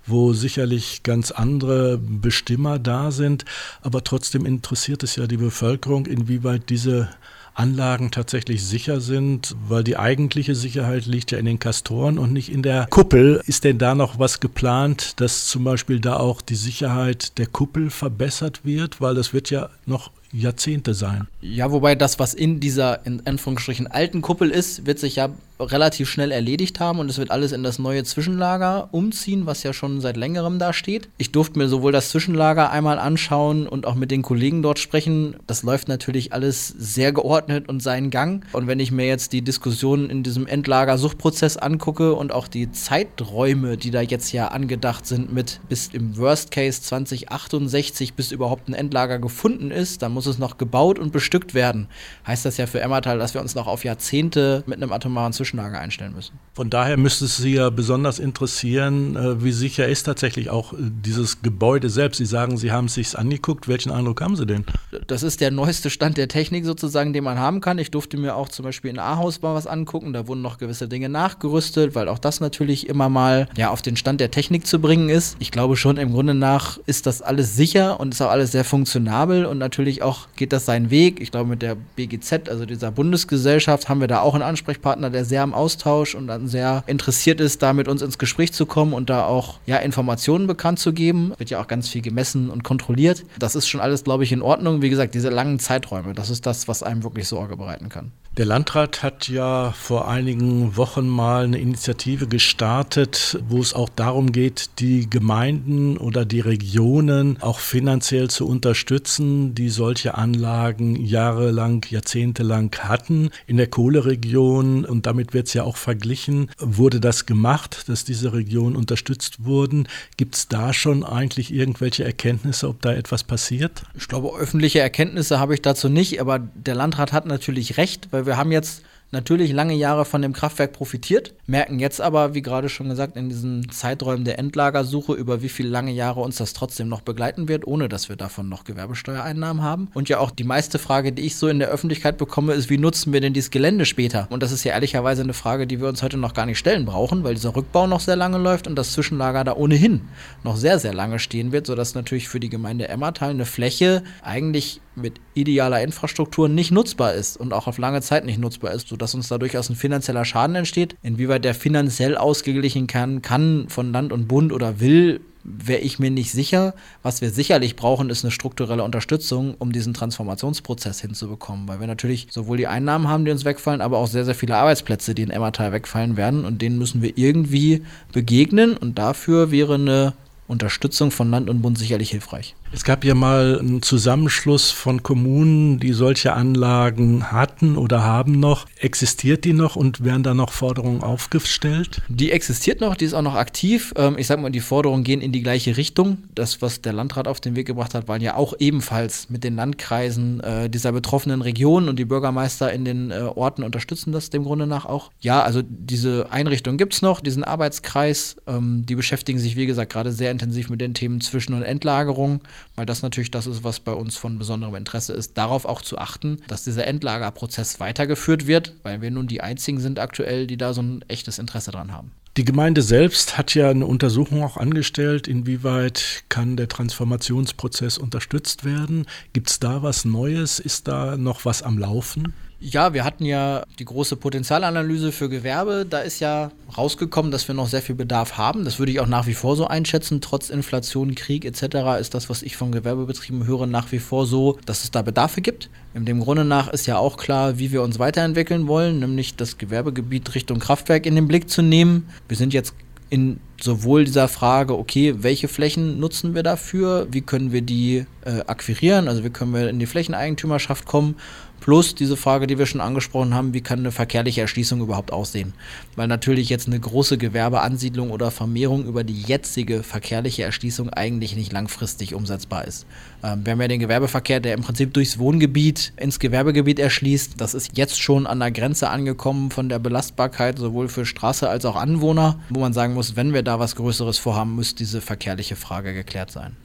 wo 0.06 0.32
sicherlich 0.32 1.02
ganz 1.02 1.30
andere 1.30 1.98
Bestimmer 1.98 2.78
da 2.78 3.10
sind. 3.10 3.44
Aber 3.82 4.04
trotzdem 4.04 4.46
interessiert 4.46 5.02
es 5.02 5.16
ja 5.16 5.26
die 5.26 5.36
Bevölkerung, 5.36 6.06
inwieweit 6.06 6.70
diese 6.70 7.08
Anlagen 7.54 8.10
tatsächlich 8.10 8.64
sicher 8.64 9.00
sind, 9.00 9.54
weil 9.68 9.84
die 9.84 9.98
eigentliche 9.98 10.54
Sicherheit 10.54 11.06
liegt 11.06 11.32
ja 11.32 11.38
in 11.38 11.44
den 11.44 11.58
Kastoren 11.58 12.18
und 12.18 12.32
nicht 12.32 12.50
in 12.50 12.62
der 12.62 12.86
Kuppel. 12.88 13.42
Ist 13.46 13.64
denn 13.64 13.78
da 13.78 13.94
noch 13.94 14.18
was 14.18 14.40
geplant, 14.40 15.20
dass 15.20 15.46
zum 15.46 15.64
Beispiel 15.64 16.00
da 16.00 16.16
auch 16.16 16.40
die 16.40 16.54
Sicherheit 16.54 17.36
der 17.38 17.46
Kuppel 17.46 17.90
verbessert 17.90 18.64
wird? 18.64 19.00
Weil 19.00 19.14
das 19.14 19.34
wird 19.34 19.50
ja 19.50 19.68
noch 19.84 20.10
Jahrzehnte 20.32 20.94
sein. 20.94 21.28
Ja, 21.42 21.70
wobei 21.70 21.94
das, 21.94 22.18
was 22.18 22.32
in 22.32 22.58
dieser 22.58 23.04
in 23.04 23.26
Anführungsstrichen 23.26 23.86
alten 23.86 24.22
Kuppel 24.22 24.50
ist, 24.50 24.86
wird 24.86 24.98
sich 24.98 25.16
ja 25.16 25.28
relativ 25.60 26.08
schnell 26.08 26.30
erledigt 26.30 26.80
haben 26.80 26.98
und 26.98 27.08
es 27.10 27.18
wird 27.18 27.30
alles 27.30 27.52
in 27.52 27.62
das 27.62 27.78
neue 27.78 28.04
Zwischenlager 28.04 28.88
umziehen, 28.92 29.46
was 29.46 29.62
ja 29.62 29.72
schon 29.72 30.00
seit 30.00 30.16
längerem 30.16 30.58
da 30.58 30.72
steht. 30.72 31.08
Ich 31.18 31.32
durfte 31.32 31.58
mir 31.58 31.68
sowohl 31.68 31.92
das 31.92 32.10
Zwischenlager 32.10 32.70
einmal 32.70 32.98
anschauen 32.98 33.66
und 33.66 33.86
auch 33.86 33.94
mit 33.94 34.10
den 34.10 34.22
Kollegen 34.22 34.62
dort 34.62 34.78
sprechen. 34.78 35.36
Das 35.46 35.62
läuft 35.62 35.88
natürlich 35.88 36.32
alles 36.32 36.68
sehr 36.68 37.12
geordnet 37.12 37.68
und 37.68 37.82
seinen 37.82 38.10
Gang. 38.10 38.44
Und 38.52 38.66
wenn 38.66 38.80
ich 38.80 38.92
mir 38.92 39.06
jetzt 39.06 39.32
die 39.32 39.42
Diskussionen 39.42 40.10
in 40.10 40.22
diesem 40.22 40.46
Endlagersuchtprozess 40.46 41.56
angucke 41.56 42.14
und 42.14 42.32
auch 42.32 42.48
die 42.48 42.70
Zeiträume, 42.72 43.76
die 43.76 43.90
da 43.90 44.00
jetzt 44.00 44.32
ja 44.32 44.48
angedacht 44.48 45.06
sind 45.06 45.32
mit 45.32 45.60
bis 45.68 45.88
im 45.88 46.16
Worst 46.16 46.50
Case 46.50 46.82
2068, 46.82 48.14
bis 48.14 48.32
überhaupt 48.32 48.68
ein 48.68 48.74
Endlager 48.74 49.18
gefunden 49.18 49.70
ist, 49.70 50.02
dann 50.02 50.12
muss 50.12 50.26
es 50.26 50.38
noch 50.38 50.58
gebaut 50.58 50.98
und 50.98 51.12
bestückt 51.12 51.54
werden. 51.54 51.88
Heißt 52.26 52.44
das 52.44 52.56
ja 52.56 52.66
für 52.66 52.80
Emmertal, 52.80 53.18
dass 53.18 53.34
wir 53.34 53.40
uns 53.40 53.54
noch 53.54 53.66
auf 53.66 53.84
Jahrzehnte 53.84 54.64
mit 54.66 54.82
einem 54.82 54.92
atomaren 54.92 55.32
Zwischenlager 55.32 55.51
Zwischenlager 55.52 55.78
einstellen 55.78 56.14
müssen. 56.14 56.38
Von 56.54 56.70
daher 56.70 56.96
müsste 56.96 57.26
es 57.26 57.36
Sie 57.36 57.54
ja 57.54 57.70
besonders 57.70 58.18
interessieren, 58.18 59.16
äh, 59.16 59.42
wie 59.42 59.52
sicher 59.52 59.88
ist 59.88 60.04
tatsächlich 60.04 60.50
auch 60.50 60.72
äh, 60.72 60.76
dieses 60.80 61.42
Gebäude 61.42 61.88
selbst. 61.88 62.18
Sie 62.18 62.26
sagen, 62.26 62.56
Sie 62.56 62.72
haben 62.72 62.86
es 62.86 62.94
sich 62.94 63.18
angeguckt. 63.18 63.68
Welchen 63.68 63.90
Eindruck 63.90 64.20
haben 64.20 64.36
Sie 64.36 64.46
denn? 64.46 64.64
Das 65.06 65.22
ist 65.22 65.40
der 65.40 65.50
neueste 65.50 65.90
Stand 65.90 66.16
der 66.16 66.28
Technik 66.28 66.64
sozusagen, 66.64 67.12
den 67.12 67.24
man 67.24 67.38
haben 67.38 67.60
kann. 67.60 67.78
Ich 67.78 67.90
durfte 67.90 68.16
mir 68.16 68.36
auch 68.36 68.48
zum 68.48 68.64
Beispiel 68.64 68.90
in 68.90 68.98
Ahaus 68.98 69.40
mal 69.42 69.54
was 69.54 69.66
angucken. 69.66 70.12
Da 70.12 70.26
wurden 70.26 70.42
noch 70.42 70.58
gewisse 70.58 70.88
Dinge 70.88 71.08
nachgerüstet, 71.08 71.94
weil 71.94 72.08
auch 72.08 72.18
das 72.18 72.40
natürlich 72.40 72.88
immer 72.88 73.08
mal 73.08 73.48
ja, 73.56 73.70
auf 73.70 73.82
den 73.82 73.96
Stand 73.96 74.20
der 74.20 74.30
Technik 74.30 74.66
zu 74.66 74.78
bringen 74.78 75.08
ist. 75.08 75.36
Ich 75.38 75.50
glaube 75.50 75.76
schon, 75.76 75.96
im 75.96 76.12
Grunde 76.12 76.34
nach 76.34 76.78
ist 76.86 77.06
das 77.06 77.22
alles 77.22 77.56
sicher 77.56 78.00
und 78.00 78.14
ist 78.14 78.20
auch 78.20 78.30
alles 78.30 78.52
sehr 78.52 78.64
funktionabel 78.64 79.46
und 79.46 79.58
natürlich 79.58 80.02
auch 80.02 80.28
geht 80.36 80.52
das 80.52 80.66
seinen 80.66 80.90
Weg. 80.90 81.20
Ich 81.20 81.30
glaube, 81.30 81.48
mit 81.48 81.62
der 81.62 81.76
BGZ, 81.96 82.48
also 82.48 82.66
dieser 82.66 82.90
Bundesgesellschaft, 82.90 83.88
haben 83.88 84.00
wir 84.00 84.08
da 84.08 84.20
auch 84.20 84.34
einen 84.34 84.42
Ansprechpartner, 84.42 85.10
der 85.10 85.24
sehr 85.32 85.42
am 85.42 85.54
Austausch 85.54 86.14
und 86.14 86.26
dann 86.26 86.46
sehr 86.46 86.84
interessiert 86.86 87.40
ist, 87.40 87.62
da 87.62 87.72
mit 87.72 87.88
uns 87.88 88.02
ins 88.02 88.18
Gespräch 88.18 88.52
zu 88.52 88.66
kommen 88.66 88.92
und 88.92 89.08
da 89.08 89.24
auch 89.24 89.60
ja, 89.64 89.78
Informationen 89.78 90.46
bekannt 90.46 90.78
zu 90.78 90.92
geben. 90.92 91.32
Wird 91.38 91.48
ja 91.48 91.58
auch 91.58 91.68
ganz 91.68 91.88
viel 91.88 92.02
gemessen 92.02 92.50
und 92.50 92.64
kontrolliert. 92.64 93.24
Das 93.38 93.54
ist 93.54 93.66
schon 93.66 93.80
alles, 93.80 94.04
glaube 94.04 94.24
ich, 94.24 94.32
in 94.32 94.42
Ordnung. 94.42 94.82
Wie 94.82 94.90
gesagt, 94.90 95.14
diese 95.14 95.30
langen 95.30 95.58
Zeiträume, 95.58 96.12
das 96.12 96.28
ist 96.28 96.44
das, 96.44 96.68
was 96.68 96.82
einem 96.82 97.02
wirklich 97.02 97.28
Sorge 97.28 97.56
bereiten 97.56 97.88
kann. 97.88 98.12
Der 98.38 98.46
Landrat 98.46 99.02
hat 99.02 99.28
ja 99.28 99.72
vor 99.72 100.08
einigen 100.08 100.74
Wochen 100.78 101.06
mal 101.06 101.44
eine 101.44 101.58
Initiative 101.58 102.26
gestartet, 102.26 103.38
wo 103.46 103.60
es 103.60 103.74
auch 103.74 103.90
darum 103.90 104.32
geht, 104.32 104.78
die 104.78 105.10
Gemeinden 105.10 105.98
oder 105.98 106.24
die 106.24 106.40
Regionen 106.40 107.36
auch 107.42 107.58
finanziell 107.58 108.30
zu 108.30 108.48
unterstützen, 108.48 109.54
die 109.54 109.68
solche 109.68 110.14
Anlagen 110.14 110.96
jahrelang, 110.96 111.84
jahrzehntelang 111.90 112.74
hatten. 112.78 113.28
In 113.46 113.58
der 113.58 113.66
Kohleregion, 113.66 114.86
und 114.86 115.04
damit 115.04 115.34
wird 115.34 115.48
es 115.48 115.52
ja 115.52 115.64
auch 115.64 115.76
verglichen, 115.76 116.50
wurde 116.58 117.00
das 117.00 117.26
gemacht, 117.26 117.90
dass 117.90 118.06
diese 118.06 118.32
Regionen 118.32 118.76
unterstützt 118.76 119.44
wurden. 119.44 119.88
Gibt 120.16 120.36
es 120.36 120.48
da 120.48 120.72
schon 120.72 121.04
eigentlich 121.04 121.52
irgendwelche 121.52 122.04
Erkenntnisse, 122.04 122.70
ob 122.70 122.80
da 122.80 122.94
etwas 122.94 123.24
passiert? 123.24 123.82
Ich 123.94 124.08
glaube, 124.08 124.34
öffentliche 124.38 124.80
Erkenntnisse 124.80 125.38
habe 125.38 125.52
ich 125.52 125.60
dazu 125.60 125.90
nicht, 125.90 126.18
aber 126.18 126.38
der 126.38 126.76
Landrat 126.76 127.12
hat 127.12 127.26
natürlich 127.26 127.76
recht, 127.76 128.08
weil 128.10 128.21
wir 128.26 128.36
haben 128.36 128.52
jetzt 128.52 128.82
natürlich 129.12 129.52
lange 129.52 129.74
Jahre 129.74 130.04
von 130.04 130.22
dem 130.22 130.32
Kraftwerk 130.32 130.72
profitiert, 130.72 131.34
merken 131.46 131.78
jetzt 131.78 132.00
aber, 132.00 132.34
wie 132.34 132.42
gerade 132.42 132.68
schon 132.68 132.88
gesagt, 132.88 133.16
in 133.16 133.28
diesen 133.28 133.70
Zeiträumen 133.70 134.24
der 134.24 134.38
Endlagersuche, 134.38 135.12
über 135.12 135.42
wie 135.42 135.50
viele 135.50 135.68
lange 135.68 135.92
Jahre 135.92 136.20
uns 136.20 136.36
das 136.36 136.54
trotzdem 136.54 136.88
noch 136.88 137.02
begleiten 137.02 137.46
wird, 137.46 137.66
ohne 137.66 137.88
dass 137.88 138.08
wir 138.08 138.16
davon 138.16 138.48
noch 138.48 138.64
Gewerbesteuereinnahmen 138.64 139.62
haben. 139.62 139.88
Und 139.94 140.08
ja 140.08 140.18
auch 140.18 140.30
die 140.30 140.44
meiste 140.44 140.78
Frage, 140.78 141.12
die 141.12 141.22
ich 141.22 141.36
so 141.36 141.48
in 141.48 141.58
der 141.58 141.68
Öffentlichkeit 141.68 142.16
bekomme, 142.16 142.54
ist, 142.54 142.70
wie 142.70 142.78
nutzen 142.78 143.12
wir 143.12 143.20
denn 143.20 143.34
dieses 143.34 143.50
Gelände 143.50 143.84
später? 143.84 144.26
Und 144.30 144.42
das 144.42 144.50
ist 144.50 144.64
ja 144.64 144.72
ehrlicherweise 144.72 145.22
eine 145.22 145.34
Frage, 145.34 145.66
die 145.66 145.80
wir 145.80 145.88
uns 145.88 146.02
heute 146.02 146.16
noch 146.16 146.32
gar 146.32 146.46
nicht 146.46 146.58
stellen 146.58 146.86
brauchen, 146.86 147.22
weil 147.22 147.34
dieser 147.34 147.54
Rückbau 147.54 147.86
noch 147.86 148.00
sehr 148.00 148.16
lange 148.16 148.38
läuft 148.38 148.66
und 148.66 148.76
das 148.76 148.92
Zwischenlager 148.92 149.44
da 149.44 149.54
ohnehin 149.54 150.00
noch 150.42 150.56
sehr, 150.56 150.78
sehr 150.78 150.94
lange 150.94 151.18
stehen 151.18 151.52
wird, 151.52 151.66
sodass 151.66 151.94
natürlich 151.94 152.28
für 152.28 152.40
die 152.40 152.48
Gemeinde 152.48 152.88
Emmertal 152.88 153.30
eine 153.30 153.44
Fläche 153.44 154.02
eigentlich 154.22 154.80
mit 154.94 155.20
idealer 155.34 155.82
Infrastruktur 155.82 156.48
nicht 156.48 156.70
nutzbar 156.70 157.14
ist 157.14 157.36
und 157.36 157.52
auch 157.52 157.66
auf 157.66 157.78
lange 157.78 158.02
Zeit 158.02 158.24
nicht 158.24 158.38
nutzbar 158.38 158.72
ist, 158.72 158.88
sodass 158.88 159.14
uns 159.14 159.28
da 159.28 159.38
durchaus 159.38 159.70
ein 159.70 159.76
finanzieller 159.76 160.24
Schaden 160.24 160.56
entsteht. 160.56 160.96
Inwieweit 161.02 161.44
der 161.44 161.54
finanziell 161.54 162.16
ausgeglichen 162.16 162.86
kann, 162.86 163.22
kann 163.22 163.66
von 163.68 163.92
Land 163.92 164.12
und 164.12 164.28
Bund 164.28 164.52
oder 164.52 164.80
will, 164.80 165.20
wäre 165.44 165.80
ich 165.80 165.98
mir 165.98 166.10
nicht 166.10 166.30
sicher. 166.30 166.74
Was 167.02 167.20
wir 167.20 167.30
sicherlich 167.30 167.76
brauchen, 167.76 168.10
ist 168.10 168.24
eine 168.24 168.30
strukturelle 168.30 168.84
Unterstützung, 168.84 169.54
um 169.58 169.72
diesen 169.72 169.94
Transformationsprozess 169.94 171.00
hinzubekommen, 171.00 171.66
weil 171.68 171.80
wir 171.80 171.86
natürlich 171.86 172.28
sowohl 172.30 172.56
die 172.56 172.66
Einnahmen 172.66 173.08
haben, 173.08 173.24
die 173.24 173.30
uns 173.30 173.44
wegfallen, 173.44 173.80
aber 173.80 173.98
auch 173.98 174.06
sehr, 174.06 174.24
sehr 174.24 174.34
viele 174.34 174.56
Arbeitsplätze, 174.56 175.14
die 175.14 175.22
in 175.22 175.30
Emmertal 175.30 175.72
wegfallen 175.72 176.16
werden 176.16 176.44
und 176.44 176.62
denen 176.62 176.78
müssen 176.78 177.02
wir 177.02 177.16
irgendwie 177.16 177.82
begegnen 178.12 178.76
und 178.76 178.98
dafür 178.98 179.50
wäre 179.50 179.74
eine 179.74 180.14
Unterstützung 180.48 181.10
von 181.10 181.30
Land 181.30 181.48
und 181.48 181.62
Bund 181.62 181.78
sicherlich 181.78 182.10
hilfreich. 182.10 182.54
Es 182.74 182.84
gab 182.84 183.04
ja 183.04 183.14
mal 183.14 183.58
einen 183.60 183.82
Zusammenschluss 183.82 184.70
von 184.70 185.02
Kommunen, 185.02 185.78
die 185.78 185.92
solche 185.92 186.32
Anlagen 186.32 187.30
hatten 187.30 187.76
oder 187.76 188.02
haben 188.02 188.40
noch. 188.40 188.66
Existiert 188.76 189.44
die 189.44 189.52
noch 189.52 189.76
und 189.76 190.04
werden 190.04 190.22
da 190.22 190.32
noch 190.32 190.52
Forderungen 190.52 191.02
aufgestellt? 191.02 192.00
Die 192.08 192.32
existiert 192.32 192.80
noch, 192.80 192.96
die 192.96 193.04
ist 193.04 193.12
auch 193.12 193.22
noch 193.22 193.34
aktiv. 193.34 193.92
Ähm, 193.96 194.16
ich 194.16 194.26
sag 194.26 194.40
mal, 194.40 194.48
die 194.48 194.60
Forderungen 194.60 195.04
gehen 195.04 195.20
in 195.20 195.32
die 195.32 195.42
gleiche 195.42 195.76
Richtung. 195.76 196.16
Das, 196.34 196.62
was 196.62 196.80
der 196.80 196.94
Landrat 196.94 197.28
auf 197.28 197.40
den 197.40 197.56
Weg 197.56 197.66
gebracht 197.66 197.92
hat, 197.92 198.08
waren 198.08 198.22
ja 198.22 198.36
auch 198.36 198.54
ebenfalls 198.58 199.28
mit 199.28 199.44
den 199.44 199.56
Landkreisen 199.56 200.40
äh, 200.40 200.70
dieser 200.70 200.92
betroffenen 200.92 201.42
Regionen 201.42 201.90
und 201.90 201.98
die 201.98 202.06
Bürgermeister 202.06 202.72
in 202.72 202.86
den 202.86 203.10
äh, 203.10 203.20
Orten 203.34 203.64
unterstützen 203.64 204.12
das 204.12 204.30
dem 204.30 204.44
Grunde 204.44 204.66
nach 204.66 204.86
auch. 204.86 205.10
Ja, 205.20 205.42
also 205.42 205.60
diese 205.62 206.32
Einrichtung 206.32 206.78
gibt 206.78 206.94
es 206.94 207.02
noch, 207.02 207.20
diesen 207.20 207.44
Arbeitskreis. 207.44 208.36
Ähm, 208.46 208.86
die 208.86 208.94
beschäftigen 208.94 209.38
sich, 209.38 209.56
wie 209.56 209.66
gesagt, 209.66 209.92
gerade 209.92 210.10
sehr 210.10 210.30
intensiv 210.30 210.70
mit 210.70 210.80
den 210.80 210.94
Themen 210.94 211.20
Zwischen- 211.20 211.52
und 211.52 211.64
Endlagerung 211.64 212.40
weil 212.76 212.86
das 212.86 213.02
natürlich 213.02 213.30
das 213.30 213.46
ist, 213.46 213.64
was 213.64 213.80
bei 213.80 213.92
uns 213.92 214.16
von 214.16 214.38
besonderem 214.38 214.74
Interesse 214.74 215.12
ist, 215.12 215.38
darauf 215.38 215.64
auch 215.64 215.82
zu 215.82 215.98
achten, 215.98 216.38
dass 216.48 216.64
dieser 216.64 216.86
Endlagerprozess 216.86 217.80
weitergeführt 217.80 218.46
wird, 218.46 218.74
weil 218.82 219.00
wir 219.02 219.10
nun 219.10 219.26
die 219.26 219.40
einzigen 219.40 219.80
sind 219.80 219.98
aktuell, 219.98 220.46
die 220.46 220.56
da 220.56 220.74
so 220.74 220.82
ein 220.82 221.04
echtes 221.08 221.38
Interesse 221.38 221.70
dran 221.70 221.92
haben. 221.92 222.12
Die 222.38 222.46
Gemeinde 222.46 222.80
selbst 222.80 223.36
hat 223.36 223.54
ja 223.54 223.68
eine 223.68 223.84
Untersuchung 223.84 224.42
auch 224.42 224.56
angestellt, 224.56 225.28
inwieweit 225.28 226.24
kann 226.30 226.56
der 226.56 226.66
Transformationsprozess 226.66 227.98
unterstützt 227.98 228.64
werden. 228.64 229.04
Gibt 229.34 229.50
es 229.50 229.60
da 229.60 229.82
was 229.82 230.06
Neues? 230.06 230.58
Ist 230.58 230.88
da 230.88 231.18
noch 231.18 231.44
was 231.44 231.62
am 231.62 231.76
Laufen? 231.76 232.32
Ja, 232.64 232.94
wir 232.94 233.02
hatten 233.02 233.24
ja 233.24 233.64
die 233.80 233.84
große 233.84 234.14
Potenzialanalyse 234.14 235.10
für 235.10 235.28
Gewerbe. 235.28 235.84
Da 235.84 235.98
ist 235.98 236.20
ja 236.20 236.52
rausgekommen, 236.76 237.32
dass 237.32 237.48
wir 237.48 237.56
noch 237.56 237.66
sehr 237.66 237.82
viel 237.82 237.96
Bedarf 237.96 238.38
haben. 238.38 238.64
Das 238.64 238.78
würde 238.78 238.92
ich 238.92 239.00
auch 239.00 239.08
nach 239.08 239.26
wie 239.26 239.34
vor 239.34 239.56
so 239.56 239.66
einschätzen. 239.66 240.20
Trotz 240.20 240.48
Inflation, 240.48 241.16
Krieg 241.16 241.44
etc. 241.44 241.98
ist 241.98 242.14
das, 242.14 242.30
was 242.30 242.44
ich 242.44 242.56
von 242.56 242.70
Gewerbebetrieben 242.70 243.48
höre, 243.48 243.66
nach 243.66 243.90
wie 243.90 243.98
vor 243.98 244.26
so, 244.26 244.58
dass 244.64 244.84
es 244.84 244.92
da 244.92 245.02
Bedarfe 245.02 245.40
gibt. 245.40 245.70
In 245.92 246.04
dem 246.04 246.20
Grunde 246.20 246.44
nach 246.44 246.68
ist 246.68 246.86
ja 246.86 246.98
auch 246.98 247.16
klar, 247.16 247.58
wie 247.58 247.72
wir 247.72 247.82
uns 247.82 247.98
weiterentwickeln 247.98 248.68
wollen, 248.68 249.00
nämlich 249.00 249.34
das 249.34 249.58
Gewerbegebiet 249.58 250.32
Richtung 250.36 250.60
Kraftwerk 250.60 251.04
in 251.04 251.16
den 251.16 251.26
Blick 251.26 251.50
zu 251.50 251.62
nehmen. 251.62 252.08
Wir 252.28 252.36
sind 252.36 252.54
jetzt 252.54 252.74
in 253.10 253.40
sowohl 253.60 254.04
dieser 254.04 254.28
Frage, 254.28 254.78
okay, 254.78 255.16
welche 255.18 255.48
Flächen 255.48 256.00
nutzen 256.00 256.34
wir 256.34 256.42
dafür, 256.42 257.08
wie 257.10 257.20
können 257.20 257.52
wir 257.52 257.60
die 257.60 258.06
äh, 258.24 258.40
akquirieren, 258.46 259.06
also 259.06 259.22
wie 259.22 259.30
können 259.30 259.52
wir 259.52 259.68
in 259.68 259.78
die 259.78 259.86
Flächeneigentümerschaft 259.86 260.86
kommen 260.86 261.16
Plus 261.62 261.94
diese 261.94 262.16
Frage, 262.16 262.48
die 262.48 262.58
wir 262.58 262.66
schon 262.66 262.80
angesprochen 262.80 263.34
haben, 263.34 263.54
wie 263.54 263.60
kann 263.60 263.78
eine 263.78 263.92
verkehrliche 263.92 264.40
Erschließung 264.40 264.80
überhaupt 264.80 265.12
aussehen? 265.12 265.52
Weil 265.94 266.08
natürlich 266.08 266.48
jetzt 266.48 266.66
eine 266.66 266.80
große 266.80 267.18
Gewerbeansiedlung 267.18 268.10
oder 268.10 268.32
Vermehrung 268.32 268.84
über 268.84 269.04
die 269.04 269.22
jetzige 269.22 269.84
verkehrliche 269.84 270.42
Erschließung 270.42 270.90
eigentlich 270.90 271.36
nicht 271.36 271.52
langfristig 271.52 272.14
umsetzbar 272.14 272.64
ist. 272.64 272.84
Ähm, 273.22 273.46
wir 273.46 273.52
haben 273.52 273.60
ja 273.60 273.68
den 273.68 273.78
Gewerbeverkehr, 273.78 274.40
der 274.40 274.54
im 274.54 274.62
Prinzip 274.62 274.92
durchs 274.92 275.20
Wohngebiet 275.20 275.92
ins 275.96 276.18
Gewerbegebiet 276.18 276.80
erschließt. 276.80 277.34
Das 277.40 277.54
ist 277.54 277.78
jetzt 277.78 278.02
schon 278.02 278.26
an 278.26 278.40
der 278.40 278.50
Grenze 278.50 278.90
angekommen 278.90 279.52
von 279.52 279.68
der 279.68 279.78
Belastbarkeit, 279.78 280.58
sowohl 280.58 280.88
für 280.88 281.06
Straße 281.06 281.48
als 281.48 281.64
auch 281.64 281.76
Anwohner, 281.76 282.40
wo 282.50 282.58
man 282.58 282.72
sagen 282.72 282.94
muss, 282.94 283.14
wenn 283.14 283.34
wir 283.34 283.44
da 283.44 283.60
was 283.60 283.76
Größeres 283.76 284.18
vorhaben, 284.18 284.56
muss 284.56 284.74
diese 284.74 285.00
verkehrliche 285.00 285.54
Frage 285.54 285.94
geklärt 285.94 286.32
sein. 286.32 286.56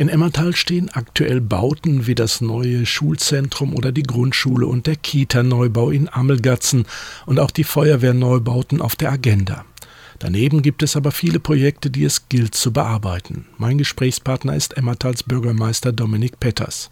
In 0.00 0.08
Emmertal 0.08 0.56
stehen 0.56 0.88
aktuell 0.88 1.42
Bauten 1.42 2.06
wie 2.06 2.14
das 2.14 2.40
neue 2.40 2.86
Schulzentrum 2.86 3.74
oder 3.74 3.92
die 3.92 4.02
Grundschule 4.02 4.66
und 4.66 4.86
der 4.86 4.96
Kita-Neubau 4.96 5.90
in 5.90 6.08
Amelgatzen 6.08 6.86
und 7.26 7.38
auch 7.38 7.50
die 7.50 7.64
Feuerwehrneubauten 7.64 8.80
auf 8.80 8.96
der 8.96 9.12
Agenda. 9.12 9.66
Daneben 10.18 10.62
gibt 10.62 10.82
es 10.82 10.96
aber 10.96 11.12
viele 11.12 11.38
Projekte, 11.38 11.90
die 11.90 12.04
es 12.04 12.30
gilt 12.30 12.54
zu 12.54 12.72
bearbeiten. 12.72 13.46
Mein 13.58 13.76
Gesprächspartner 13.76 14.56
ist 14.56 14.76
Emmertals 14.76 15.22
Bürgermeister 15.22 15.92
Dominik 15.92 16.40
Petters. 16.40 16.88